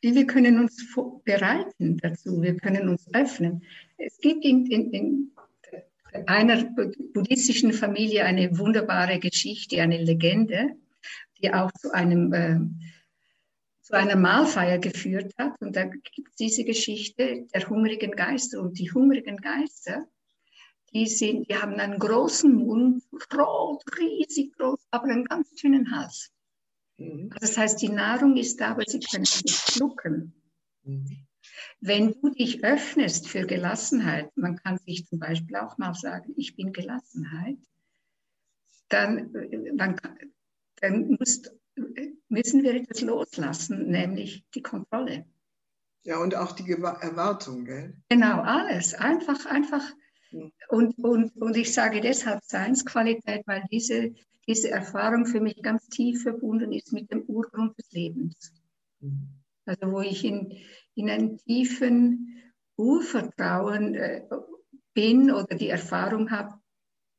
Wir 0.01 0.25
können 0.25 0.59
uns 0.59 0.95
bereiten 1.25 1.97
dazu, 1.97 2.41
wir 2.41 2.55
können 2.57 2.87
uns 2.87 3.07
öffnen. 3.13 3.63
Es 3.97 4.17
gibt 4.19 4.45
in, 4.45 4.65
in, 4.67 4.93
in 4.93 5.31
einer 6.25 6.63
buddhistischen 7.13 7.73
Familie 7.73 8.23
eine 8.23 8.57
wunderbare 8.57 9.19
Geschichte, 9.19 9.81
eine 9.81 10.01
Legende, 10.01 10.75
die 11.41 11.53
auch 11.53 11.71
zu 11.73 11.91
einem 11.93 12.33
äh, 12.33 12.59
zu 13.89 13.97
einer 13.97 14.15
Mahlfeier 14.15 14.77
geführt 14.77 15.33
hat. 15.39 15.59
Und 15.61 15.75
da 15.75 15.85
gibt 15.85 16.29
es 16.29 16.35
diese 16.35 16.63
Geschichte 16.63 17.47
der 17.51 17.67
hungrigen 17.67 18.11
Geister. 18.11 18.61
Und 18.61 18.77
die 18.77 18.91
hungrigen 18.91 19.37
Geister, 19.37 20.07
die, 20.93 21.07
sind, 21.07 21.49
die 21.49 21.55
haben 21.55 21.73
einen 21.73 21.97
großen 21.97 22.53
Mund, 22.53 23.03
rot, 23.35 23.83
riesig 23.97 24.55
groß, 24.57 24.79
aber 24.91 25.05
einen 25.05 25.25
ganz 25.25 25.55
dünnen 25.55 25.89
Hals. 25.89 26.31
Mhm. 26.99 27.31
Das 27.39 27.57
heißt, 27.57 27.81
die 27.81 27.89
Nahrung 27.89 28.35
ist 28.37 28.59
da, 28.59 28.71
aber 28.71 28.83
sie 28.85 28.99
können 28.99 29.21
nicht 29.21 29.71
schlucken. 29.71 30.33
Mhm. 30.83 31.25
Wenn 31.81 32.13
du 32.21 32.29
dich 32.29 32.63
öffnest 32.63 33.27
für 33.27 33.45
Gelassenheit, 33.45 34.35
man 34.35 34.57
kann 34.57 34.77
sich 34.79 35.07
zum 35.07 35.19
Beispiel 35.19 35.55
auch 35.55 35.77
mal 35.77 35.93
sagen, 35.93 36.33
ich 36.35 36.55
bin 36.55 36.73
Gelassenheit, 36.73 37.57
dann, 38.89 39.31
dann, 39.75 39.99
dann 40.81 41.17
musst, 41.17 41.55
müssen 42.27 42.63
wir 42.63 42.73
etwas 42.73 43.01
loslassen, 43.01 43.89
nämlich 43.89 44.45
die 44.53 44.61
Kontrolle. 44.61 45.25
Ja, 46.03 46.17
und 46.17 46.35
auch 46.35 46.53
die 46.53 46.71
Erwartung, 46.71 47.65
gell? 47.65 47.95
Genau, 48.09 48.41
alles. 48.41 48.93
Einfach, 48.93 49.45
einfach. 49.45 49.83
Und, 50.31 50.97
und, 50.99 51.35
und 51.37 51.57
ich 51.57 51.73
sage 51.73 52.01
deshalb 52.01 52.43
Seinsqualität, 52.43 53.45
weil 53.47 53.63
diese, 53.71 54.13
diese 54.47 54.69
Erfahrung 54.69 55.25
für 55.25 55.41
mich 55.41 55.61
ganz 55.61 55.87
tief 55.89 56.23
verbunden 56.23 56.71
ist 56.71 56.93
mit 56.93 57.11
dem 57.11 57.23
Urgrund 57.23 57.77
des 57.77 57.91
Lebens. 57.91 58.53
Also 59.65 59.91
wo 59.91 60.01
ich 60.01 60.23
in, 60.23 60.57
in 60.95 61.09
einem 61.09 61.37
tiefen 61.37 62.53
Urvertrauen 62.75 63.95
äh, 63.95 64.23
bin 64.93 65.31
oder 65.31 65.55
die 65.55 65.69
Erfahrung 65.69 66.31
habe, 66.31 66.59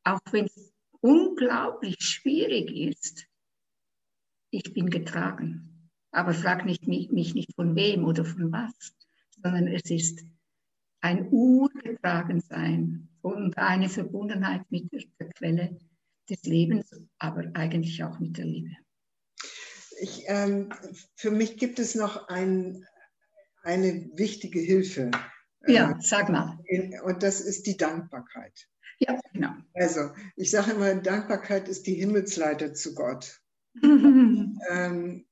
auch 0.05 0.21
wenn 0.31 0.47
es 0.47 0.73
unglaublich 1.01 1.97
schwierig 2.01 2.71
ist, 2.71 3.27
ich 4.51 4.73
bin 4.73 4.91
getragen. 4.91 5.91
Aber 6.13 6.35
frag 6.35 6.65
nicht, 6.65 6.89
mich 6.89 7.35
nicht 7.35 7.55
von 7.55 7.77
wem 7.77 8.05
oder 8.05 8.25
von 8.25 8.51
was, 8.51 8.97
sondern 9.43 9.69
es 9.69 9.91
ist 9.91 10.25
ein 11.01 11.29
Urgetragensein 11.31 13.09
und 13.23 13.57
eine 13.59 13.89
Verbundenheit 13.89 14.63
mit 14.71 14.91
der 14.93 15.29
Quelle 15.31 15.79
des 16.29 16.43
Lebens, 16.45 16.91
aber 17.19 17.51
eigentlich 17.55 18.03
auch 18.05 18.19
mit 18.21 18.39
der 18.39 18.45
Liebe. 18.45 18.71
Ich, 20.01 20.25
ähm, 20.27 20.73
für 21.17 21.31
mich 21.31 21.59
gibt 21.59 21.79
es 21.79 21.95
noch 21.95 22.29
ein, 22.29 22.87
eine 23.63 24.09
wichtige 24.15 24.61
Hilfe. 24.61 25.11
Ja, 25.67 25.91
ähm, 25.91 26.01
sag 26.01 26.31
mal. 26.31 26.59
Und 27.05 27.23
das 27.23 27.41
ist 27.41 27.67
die 27.67 27.77
Dankbarkeit. 27.77 28.69
Ja, 28.99 29.19
genau. 29.33 29.53
Also, 29.75 30.11
ich 30.37 30.51
sage 30.51 30.73
immer, 30.73 30.95
Dankbarkeit 30.95 31.69
ist 31.69 31.87
die 31.87 31.95
Himmelsleiter 31.95 32.75
zu 32.75 32.95
Gott. 32.95 33.41
ähm, 33.83 35.27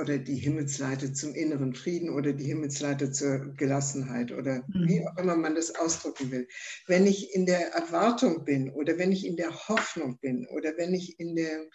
oder 0.00 0.18
die 0.18 0.36
Himmelsleiter 0.36 1.12
zum 1.12 1.34
inneren 1.34 1.74
Frieden 1.74 2.10
oder 2.10 2.32
die 2.32 2.44
Himmelsleiter 2.44 3.12
zur 3.12 3.54
Gelassenheit 3.54 4.32
oder 4.32 4.64
mhm. 4.68 4.88
wie 4.88 5.06
auch 5.06 5.16
immer 5.18 5.36
man 5.36 5.54
das 5.54 5.74
ausdrücken 5.74 6.30
will. 6.30 6.48
Wenn 6.86 7.06
ich 7.06 7.34
in 7.34 7.46
der 7.46 7.72
Erwartung 7.72 8.44
bin 8.44 8.70
oder 8.70 8.98
wenn 8.98 9.12
ich 9.12 9.26
in 9.26 9.36
der 9.36 9.52
Hoffnung 9.68 10.18
bin 10.20 10.46
oder 10.48 10.76
wenn 10.76 10.94
ich 10.94 11.18
in 11.20 11.36
der, 11.36 11.66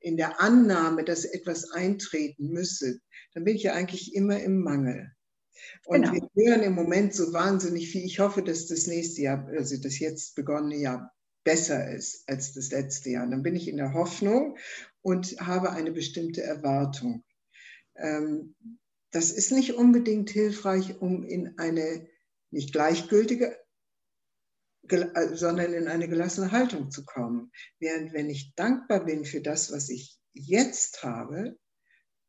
in 0.00 0.16
der 0.16 0.40
Annahme, 0.40 1.04
dass 1.04 1.24
etwas 1.24 1.70
eintreten 1.70 2.48
müsse, 2.48 3.00
dann 3.34 3.44
bin 3.44 3.56
ich 3.56 3.62
ja 3.62 3.74
eigentlich 3.74 4.14
immer 4.14 4.40
im 4.40 4.60
Mangel. 4.62 5.12
Und 5.84 6.02
genau. 6.02 6.28
wir 6.34 6.46
hören 6.46 6.62
im 6.62 6.74
Moment 6.74 7.14
so 7.14 7.32
wahnsinnig 7.32 7.90
viel. 7.90 8.04
Ich 8.04 8.18
hoffe, 8.18 8.42
dass 8.42 8.66
das 8.66 8.86
nächste 8.86 9.22
Jahr, 9.22 9.46
also 9.56 9.76
das 9.76 9.98
jetzt 9.98 10.34
begonnene 10.34 10.76
Jahr, 10.76 11.12
besser 11.44 11.90
ist 11.90 12.28
als 12.28 12.52
das 12.52 12.70
letzte 12.70 13.10
Jahr. 13.10 13.26
Dann 13.26 13.42
bin 13.42 13.56
ich 13.56 13.68
in 13.68 13.76
der 13.76 13.94
Hoffnung 13.94 14.56
und 15.02 15.36
habe 15.40 15.70
eine 15.70 15.92
bestimmte 15.92 16.42
Erwartung. 16.42 17.24
Ähm, 18.00 18.54
das 19.10 19.30
ist 19.30 19.52
nicht 19.52 19.74
unbedingt 19.74 20.30
hilfreich, 20.30 21.00
um 21.00 21.24
in 21.24 21.58
eine 21.58 22.06
nicht 22.50 22.72
gleichgültige, 22.72 23.56
äh, 24.88 25.34
sondern 25.34 25.72
in 25.72 25.88
eine 25.88 26.08
gelassene 26.08 26.52
Haltung 26.52 26.90
zu 26.90 27.04
kommen. 27.04 27.52
Während 27.78 28.12
wenn 28.12 28.30
ich 28.30 28.54
dankbar 28.54 29.04
bin 29.04 29.24
für 29.24 29.40
das, 29.40 29.72
was 29.72 29.88
ich 29.88 30.18
jetzt 30.32 31.02
habe, 31.02 31.58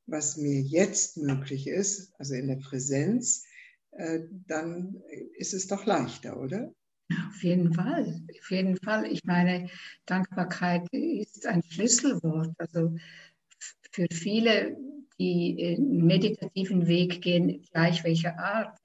was 0.08 0.38
mir 0.38 0.62
jetzt 0.62 1.18
möglich 1.18 1.68
ist, 1.68 2.14
also 2.20 2.34
in 2.34 2.48
der 2.48 2.58
Präsenz, 2.58 3.46
äh, 3.92 4.22
dann 4.48 5.02
ist 5.36 5.54
es 5.54 5.68
doch 5.68 5.86
leichter, 5.86 6.40
oder? 6.40 6.74
Auf 7.28 7.44
jeden 7.44 7.74
Fall, 7.74 8.22
auf 8.40 8.52
jeden 8.52 8.78
Fall. 8.78 9.12
Ich 9.12 9.24
meine, 9.26 9.70
Dankbarkeit 10.06 10.88
ist 10.92 11.46
ein 11.46 11.62
Schlüsselwort. 11.64 12.54
Also 12.58 12.96
für 13.92 14.08
viele, 14.12 14.78
die 15.22 15.78
einen 15.78 16.06
meditativen 16.06 16.88
Weg 16.88 17.22
gehen, 17.22 17.64
gleich 17.72 18.04
welcher 18.04 18.38
Art, 18.40 18.78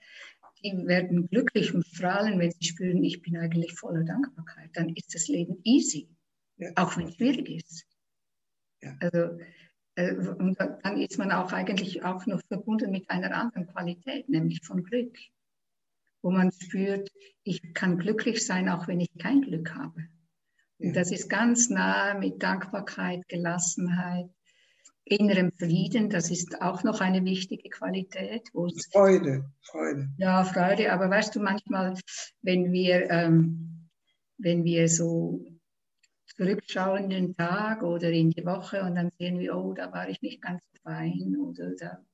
die 0.63 0.87
werden 0.87 1.29
glücklich 1.29 1.75
und 1.75 1.87
strahlen, 1.87 2.39
wenn 2.39 2.51
sie 2.51 2.65
spüren, 2.65 3.05
ich 3.05 3.23
bin 3.23 3.37
eigentlich 3.37 3.73
voller 3.75 4.05
Dankbarkeit. 4.05 4.71
Dann 4.75 4.91
ist 4.91 5.15
das 5.15 5.29
Leben 5.29 5.59
easy, 5.65 6.09
ja. 6.57 6.71
auch 6.77 6.97
wenn 6.97 7.09
es 7.09 7.15
schwierig 7.17 7.49
ist. 7.49 7.87
Ja. 8.83 8.97
Also, 9.01 9.39
äh, 9.97 10.15
und 10.15 10.59
dann 10.59 11.01
ist 11.01 11.19
man 11.19 11.33
auch 11.33 11.53
eigentlich 11.53 12.03
auch 12.05 12.27
noch 12.27 12.43
verbunden 12.49 12.91
mit 12.91 13.09
einer 13.11 13.35
anderen 13.35 13.67
Qualität, 13.67 14.29
nämlich 14.29 14.61
von 14.63 14.83
Glück 14.83 15.17
wo 16.27 16.33
man 16.33 16.51
spürt, 16.51 17.09
ich 17.45 17.73
kann 17.73 17.99
glücklich 17.99 18.45
sein, 18.45 18.69
auch 18.69 18.89
wenn 18.89 18.99
ich 18.99 19.17
kein 19.17 19.43
Glück 19.43 19.77
habe. 19.77 20.09
Und 20.79 20.97
das 20.97 21.13
ist 21.13 21.29
ganz 21.29 21.71
nah 21.71 22.15
mit 22.15 22.43
Dankbarkeit, 22.43 23.29
Gelassenheit, 23.29 24.29
innerem 25.07 25.53
Frieden. 25.53 26.11
Das 26.11 26.31
ist 26.31 26.61
auch 26.61 26.83
noch 26.83 27.01
eine 27.01 27.25
wichtige 27.25 27.71
Qualität. 27.71 28.49
Freude, 28.93 29.51
Freude. 29.63 30.09
Ja, 30.19 30.45
Freude. 30.45 30.93
Aber 30.93 31.09
weißt 31.09 31.35
du, 31.35 31.41
manchmal, 31.41 31.95
wenn 32.43 32.73
wir, 32.73 33.09
ähm, 33.11 33.89
wenn 34.39 34.65
wir 34.65 34.89
so 34.89 35.41
zurückschauen 36.37 37.05
in 37.05 37.11
den 37.11 37.37
Tag 37.37 37.83
oder 37.83 38.11
in 38.11 38.31
die 38.31 38.45
Woche 38.45 38.83
und 38.83 38.97
dann 38.97 39.11
sehen 39.19 39.39
wir, 39.39 39.57
oh, 39.57 39.73
da 39.73 39.93
war 39.93 40.09
ich 40.09 40.21
nicht 40.21 40.43
ganz 40.43 40.63
fein 40.83 41.37
oder 41.39 41.71
da 41.77 42.05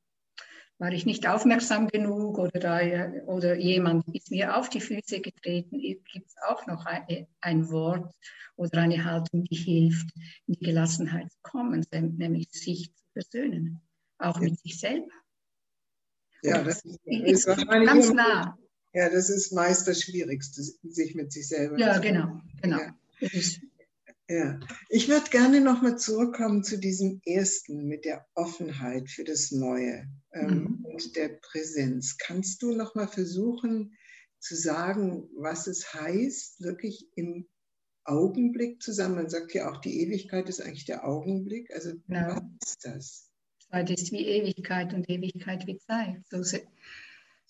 war 0.82 0.90
ich 0.90 1.06
nicht 1.06 1.28
aufmerksam 1.28 1.86
genug 1.86 2.38
oder, 2.38 2.58
da, 2.58 2.80
oder 3.26 3.54
jemand 3.54 4.04
ist 4.16 4.32
mir 4.32 4.56
auf 4.56 4.68
die 4.68 4.80
Füße 4.80 5.20
getreten, 5.20 5.78
gibt 5.80 6.26
es 6.26 6.34
auch 6.44 6.66
noch 6.66 6.86
ein, 6.86 7.28
ein, 7.40 7.70
Wort 7.70 8.12
oder 8.56 8.78
eine 8.78 9.04
Haltung, 9.04 9.44
die 9.44 9.54
hilft, 9.54 10.08
in 10.48 10.54
die 10.54 10.64
Gelassenheit 10.64 11.30
zu 11.30 11.38
kommen, 11.42 11.86
nämlich 11.92 12.48
sich 12.50 12.92
zu 12.96 13.04
versöhnen, 13.12 13.80
auch 14.18 14.38
ja. 14.38 14.42
mit 14.42 14.58
sich 14.58 14.80
selber. 14.80 15.06
Ja, 16.42 16.64
das, 16.64 16.82
das 16.82 16.98
ist, 17.04 17.46
ist 17.46 17.66
ganz 17.68 18.12
nah. 18.12 18.58
Ja, 18.92 19.08
das 19.08 19.30
ist 19.30 19.52
meist 19.52 19.86
das 19.86 20.02
Schwierigste, 20.02 20.62
sich 20.62 21.14
mit 21.14 21.30
sich 21.30 21.46
selber. 21.46 21.78
Ja, 21.78 21.98
genau, 21.98 22.40
genau. 22.60 22.80
Ja. 22.80 23.30
Ja, 24.28 24.58
ich 24.88 25.08
würde 25.08 25.28
gerne 25.30 25.60
nochmal 25.60 25.98
zurückkommen 25.98 26.62
zu 26.62 26.78
diesem 26.78 27.20
ersten 27.26 27.86
mit 27.86 28.04
der 28.04 28.26
Offenheit 28.34 29.10
für 29.10 29.24
das 29.24 29.50
Neue 29.50 30.08
ähm, 30.32 30.48
mhm. 30.48 30.84
und 30.84 31.16
der 31.16 31.28
Präsenz. 31.28 32.16
Kannst 32.18 32.62
du 32.62 32.72
nochmal 32.72 33.08
versuchen 33.08 33.96
zu 34.38 34.54
sagen, 34.54 35.28
was 35.36 35.66
es 35.66 35.92
heißt, 35.92 36.62
wirklich 36.62 37.08
im 37.16 37.48
Augenblick 38.04 38.80
zusammen? 38.82 39.16
Man 39.16 39.28
sagt 39.28 39.54
ja 39.54 39.70
auch, 39.70 39.80
die 39.80 40.00
Ewigkeit 40.00 40.48
ist 40.48 40.60
eigentlich 40.60 40.86
der 40.86 41.06
Augenblick. 41.06 41.70
Also, 41.74 41.92
ja. 42.08 42.36
was 42.36 42.70
ist 42.70 42.84
das? 42.84 43.32
Zeit 43.70 43.90
ist 43.90 44.12
wie 44.12 44.26
Ewigkeit 44.26 44.92
und 44.94 45.08
Ewigkeit 45.08 45.66
wie 45.66 45.78
Zeit. 45.78 46.22
So 46.30 46.42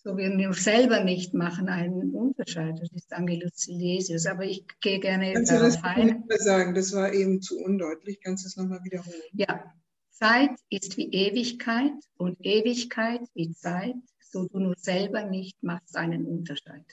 so 0.04 0.16
wir 0.16 0.30
nur 0.30 0.54
selber 0.54 1.04
nicht 1.04 1.32
machen 1.32 1.68
einen 1.68 2.14
Unterschied. 2.14 2.78
Das 2.80 2.90
ist 2.92 3.12
Angelus 3.12 3.52
Silesius. 3.54 4.26
Aber 4.26 4.44
ich 4.44 4.64
gehe 4.80 4.98
gerne 4.98 5.32
Kannst 5.32 5.52
darauf 5.52 5.74
das 5.74 5.84
ein. 5.84 6.24
sagen? 6.38 6.74
Das 6.74 6.92
war 6.92 7.12
eben 7.12 7.40
zu 7.40 7.58
undeutlich. 7.58 8.20
Kannst 8.20 8.44
du 8.44 8.48
es 8.48 8.56
nochmal 8.56 8.82
wiederholen? 8.84 9.22
Ja. 9.32 9.72
Zeit 10.10 10.50
ist 10.70 10.96
wie 10.96 11.10
Ewigkeit 11.10 11.92
und 12.16 12.36
Ewigkeit 12.44 13.22
wie 13.34 13.52
Zeit, 13.52 13.96
so 14.20 14.46
du 14.46 14.60
nur 14.60 14.76
selber 14.76 15.24
nicht 15.24 15.60
machst 15.62 15.96
einen 15.96 16.26
Unterschied. 16.26 16.84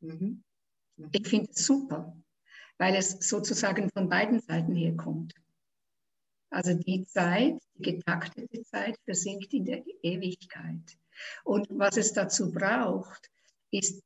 Mhm. 0.00 0.42
Ich 1.12 1.28
finde 1.28 1.50
es 1.50 1.66
super, 1.66 2.16
weil 2.78 2.94
es 2.94 3.18
sozusagen 3.20 3.90
von 3.90 4.08
beiden 4.08 4.40
Seiten 4.40 4.74
herkommt. 4.74 5.34
Also 6.50 6.74
die 6.74 7.04
Zeit, 7.06 7.58
die 7.74 7.92
getaktete 7.92 8.62
Zeit, 8.62 8.96
versinkt 9.04 9.52
in 9.52 9.64
der 9.64 9.82
Ewigkeit. 10.02 10.96
Und 11.44 11.66
was 11.70 11.96
es 11.96 12.12
dazu 12.12 12.52
braucht, 12.52 13.30
ist, 13.70 14.02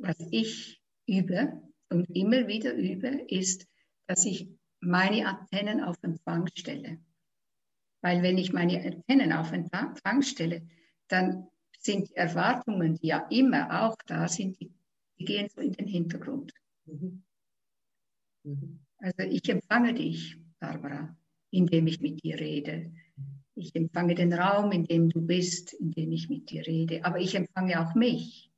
was 0.00 0.16
ich 0.30 0.80
übe 1.06 1.62
und 1.90 2.04
immer 2.14 2.46
wieder 2.46 2.74
übe, 2.74 3.08
ist, 3.28 3.66
dass 4.06 4.24
ich 4.24 4.48
meine 4.80 5.26
Antennen 5.26 5.82
auf 5.82 5.96
Empfang 6.02 6.48
stelle. 6.54 6.98
Weil 8.00 8.22
wenn 8.22 8.38
ich 8.38 8.52
meine 8.52 8.80
Antennen 8.84 9.32
auf 9.32 9.52
Empfang 9.52 10.22
stelle, 10.22 10.68
dann 11.08 11.48
sind 11.78 12.10
die 12.10 12.16
Erwartungen, 12.16 12.94
die 12.96 13.08
ja 13.08 13.26
immer 13.30 13.82
auch 13.82 13.96
da 14.06 14.28
sind, 14.28 14.60
die, 14.60 14.72
die 15.18 15.24
gehen 15.24 15.48
so 15.48 15.60
in 15.60 15.72
den 15.72 15.86
Hintergrund. 15.86 16.52
Mhm. 16.86 17.22
Mhm. 18.44 18.80
Also 18.98 19.22
ich 19.22 19.48
empfange 19.48 19.94
dich, 19.94 20.36
Barbara, 20.58 21.16
indem 21.50 21.86
ich 21.86 22.00
mit 22.00 22.22
dir 22.22 22.38
rede. 22.38 22.92
Ich 23.58 23.74
empfange 23.74 24.14
den 24.14 24.32
Raum, 24.32 24.70
in 24.70 24.84
dem 24.84 25.10
du 25.10 25.20
bist, 25.20 25.72
in 25.72 25.90
dem 25.90 26.12
ich 26.12 26.28
mit 26.28 26.50
dir 26.50 26.64
rede. 26.64 27.04
Aber 27.04 27.18
ich 27.18 27.34
empfange 27.34 27.80
auch 27.80 27.94
mich. 27.94 28.52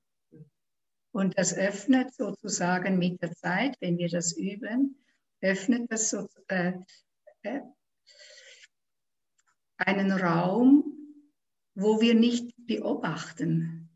Und 1.12 1.38
das 1.38 1.54
öffnet 1.54 2.12
sozusagen 2.14 2.98
mit 2.98 3.22
der 3.22 3.32
Zeit, 3.32 3.76
wenn 3.80 3.96
wir 3.96 4.08
das 4.08 4.36
üben, 4.36 4.96
öffnet 5.40 5.90
das 5.90 6.10
so, 6.10 6.28
äh, 6.48 6.74
äh, 7.42 7.60
einen 9.78 10.12
Raum, 10.12 10.84
wo 11.74 12.00
wir 12.00 12.14
nicht 12.14 12.54
beobachten, 12.58 13.88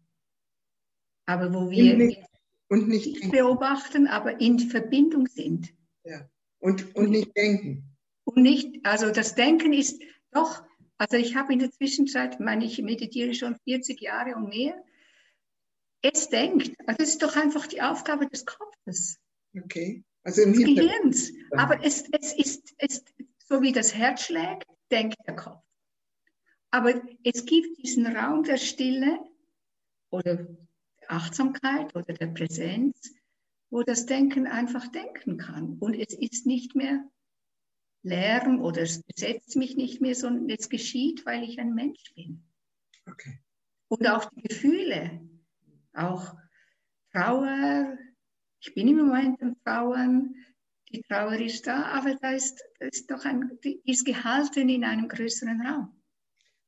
aber 1.27 1.53
wo 1.53 1.71
wir 1.71 1.97
nicht, 1.97 2.25
und 2.69 2.89
nicht, 2.89 3.07
nicht 3.07 3.31
beobachten, 3.31 4.07
aber 4.07 4.41
in 4.41 4.59
Verbindung 4.59 5.27
sind. 5.27 5.75
Ja. 6.05 6.27
Und, 6.61 6.97
und 6.97 7.11
nicht 7.11 7.37
denken. 7.37 7.95
Und 8.25 8.43
nicht, 8.43 8.85
also 8.87 9.11
das 9.11 9.35
Denken 9.35 9.75
ist 9.75 10.03
doch, 10.31 10.65
also 10.99 11.17
ich 11.17 11.35
habe 11.37 11.53
in 11.53 11.59
der 11.59 11.71
Zwischenzeit, 11.71 12.41
meine 12.41 12.65
ich 12.65 12.81
meditiere 12.81 13.35
schon 13.35 13.57
40 13.65 14.01
Jahre 14.01 14.37
und 14.37 14.49
mehr, 14.49 14.83
es 16.03 16.29
denkt. 16.29 16.75
Also 16.87 17.03
es 17.03 17.09
ist 17.11 17.23
doch 17.23 17.37
einfach 17.37 17.67
die 17.67 17.83
Aufgabe 17.83 18.27
des 18.29 18.45
Kopfes. 18.45 19.19
Okay. 19.57 20.05
Also 20.23 20.43
im 20.43 20.53
des 20.53 20.65
Gehirns. 20.65 21.33
Aber 21.53 21.83
es, 21.85 22.05
es 22.13 22.33
ist, 22.35 22.75
es, 22.79 23.05
so 23.39 23.63
wie 23.63 23.73
das 23.73 23.95
Herz 23.95 24.25
schlägt, 24.25 24.67
denkt 24.91 25.17
der 25.27 25.37
Kopf. 25.37 25.63
Aber 26.71 27.03
es 27.23 27.45
gibt 27.47 27.79
diesen 27.83 28.07
Raum 28.07 28.43
der 28.43 28.57
Stille 28.57 29.19
oder 30.11 30.37
der 30.37 31.11
Achtsamkeit 31.11 31.95
oder 31.95 32.13
der 32.15 32.29
Präsenz, 32.29 33.15
wo 33.71 33.83
das 33.83 34.07
Denken 34.07 34.47
einfach 34.47 34.89
denken 34.89 35.37
kann. 35.37 35.77
Und 35.79 35.95
es 35.95 36.15
ist 36.15 36.47
nicht 36.47 36.75
mehr 36.75 37.05
Lärm 38.05 38.61
oder 38.61 38.83
es 38.83 39.03
besetzt 39.03 39.57
mich 39.57 39.77
nicht 39.77 40.01
mehr, 40.01 40.15
sondern 40.15 40.49
es 40.51 40.69
geschieht, 40.69 41.25
weil 41.27 41.43
ich 41.43 41.59
ein 41.59 41.75
Mensch 41.75 42.15
bin. 42.15 42.45
Okay. 43.11 43.41
Und 43.89 44.07
auch 44.07 44.31
die 44.31 44.43
Gefühle, 44.43 45.21
auch 45.95 46.35
Trauer, 47.13 47.97
ich 48.61 48.75
bin 48.75 48.89
im 48.89 48.99
Moment 48.99 49.43
am 49.43 49.57
Trauern, 49.65 50.35
die 50.93 51.03
Trauer 51.03 51.41
ist 51.41 51.67
da, 51.67 51.85
aber 51.87 52.15
da 52.21 52.33
ist, 52.33 52.63
ist 52.81 53.11
doch 53.11 53.25
ein, 53.25 53.59
die 53.65 53.81
ist 53.85 54.05
gehalten 54.05 54.69
in 54.69 54.85
einem 54.85 55.09
größeren 55.09 55.61
Raum. 55.63 56.01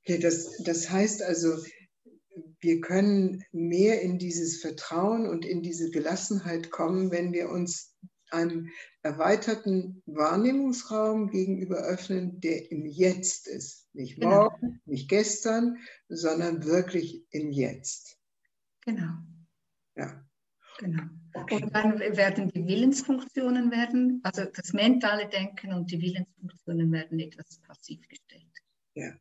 Okay, 0.02 0.18
das, 0.18 0.62
das 0.62 0.90
heißt 0.90 1.22
also, 1.22 1.62
wir 2.60 2.80
können 2.80 3.44
mehr 3.52 4.02
in 4.02 4.18
dieses 4.18 4.60
Vertrauen 4.60 5.28
und 5.28 5.44
in 5.44 5.62
diese 5.62 5.90
Gelassenheit 5.90 6.70
kommen, 6.70 7.10
wenn 7.10 7.32
wir 7.32 7.50
uns 7.50 7.94
einem 8.30 8.68
erweiterten 9.06 10.02
Wahrnehmungsraum 10.06 11.30
gegenüber 11.30 11.76
öffnen, 11.76 12.40
der 12.40 12.70
im 12.70 12.86
Jetzt 12.86 13.46
ist. 13.46 13.88
Nicht 13.94 14.20
genau. 14.20 14.44
morgen, 14.44 14.60
genau. 14.60 14.80
nicht 14.84 15.08
gestern, 15.08 15.78
sondern 16.08 16.64
wirklich 16.64 17.24
im 17.30 17.50
Jetzt. 17.50 18.18
Genau. 18.84 19.14
Ja. 19.94 20.22
Genau. 20.78 21.04
Okay. 21.34 21.62
Und 21.62 21.74
dann 21.74 21.98
werden 21.98 22.50
die 22.50 22.66
Willensfunktionen 22.66 23.70
werden, 23.70 24.20
also 24.22 24.44
das 24.44 24.72
mentale 24.72 25.28
Denken 25.28 25.72
und 25.72 25.90
die 25.90 26.00
Willensfunktionen 26.00 26.92
werden 26.92 27.18
etwas 27.18 27.58
passiv 27.60 28.06
gestellt. 28.08 28.42
Ja. 28.94 29.12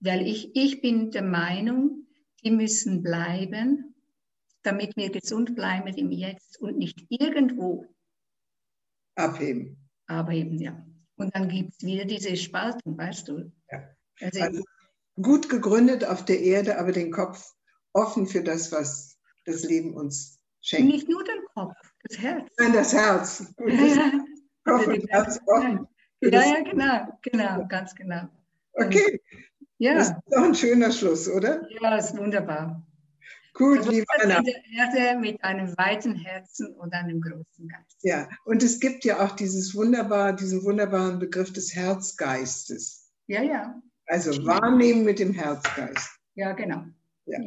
Weil 0.00 0.26
ich, 0.26 0.54
ich 0.54 0.80
bin 0.80 1.10
der 1.10 1.22
Meinung, 1.22 2.06
die 2.44 2.50
müssen 2.50 3.02
bleiben, 3.02 3.94
damit 4.62 4.96
wir 4.96 5.10
gesund 5.10 5.54
bleiben 5.54 5.88
im 5.94 6.10
Jetzt 6.10 6.60
und 6.60 6.78
nicht 6.78 7.06
irgendwo 7.08 7.91
abheben. 9.14 9.76
Abheben, 10.06 10.58
ja. 10.58 10.84
Und 11.16 11.34
dann 11.34 11.48
gibt 11.48 11.72
es 11.72 11.86
wieder 11.86 12.04
diese 12.04 12.36
Spaltung, 12.36 12.96
weißt 12.98 13.28
du? 13.28 13.52
Ja. 13.70 13.84
Also, 14.20 14.40
also 14.40 14.64
gut 15.20 15.48
gegründet 15.48 16.04
auf 16.04 16.24
der 16.24 16.40
Erde, 16.40 16.78
aber 16.78 16.92
den 16.92 17.10
Kopf 17.10 17.52
offen 17.92 18.26
für 18.26 18.42
das, 18.42 18.72
was 18.72 19.18
das 19.44 19.62
Leben 19.64 19.94
uns 19.94 20.40
schenkt. 20.60 20.92
Nicht 20.92 21.08
nur 21.08 21.22
den 21.24 21.44
Kopf, 21.54 21.74
das 22.04 22.18
Herz. 22.18 22.48
Nein, 22.58 22.72
das 22.72 22.92
Herz. 22.92 23.52
Gut, 23.56 23.72
das 23.72 23.98
Kopf 24.64 24.86
und 24.86 25.10
Herz 25.10 25.40
offen. 25.46 25.88
Ja, 26.20 26.30
ja, 26.30 26.62
genau, 26.62 27.18
genau, 27.22 27.66
ganz 27.66 27.94
genau. 27.94 28.28
Okay, 28.74 29.20
ja. 29.78 29.94
Das 29.94 30.10
ist 30.10 30.16
doch 30.30 30.44
ein 30.44 30.54
schöner 30.54 30.92
Schluss, 30.92 31.28
oder? 31.28 31.68
Ja, 31.80 31.96
ist 31.96 32.16
wunderbar. 32.16 32.86
Gut, 33.54 33.78
also 33.78 33.90
liebe 33.90 34.06
Anna. 34.20 34.38
In 34.38 34.44
der 34.44 34.62
Erde 34.76 35.20
mit 35.20 35.42
einem 35.44 35.76
weiten 35.76 36.14
Herzen 36.14 36.74
und 36.76 36.92
einem 36.94 37.20
großen 37.20 37.68
Geist. 37.68 37.98
Ja, 38.02 38.28
und 38.44 38.62
es 38.62 38.80
gibt 38.80 39.04
ja 39.04 39.24
auch 39.24 39.32
dieses 39.32 39.74
wunderbar, 39.74 40.32
diesen 40.32 40.64
wunderbaren 40.64 41.18
Begriff 41.18 41.52
des 41.52 41.74
Herzgeistes. 41.74 43.10
Ja, 43.26 43.42
ja. 43.42 43.80
Also 44.06 44.30
wahrnehmen 44.46 45.04
mit 45.04 45.18
dem 45.18 45.32
Herzgeist. 45.32 46.18
Ja, 46.34 46.52
genau. 46.52 46.84
Ja. 47.26 47.38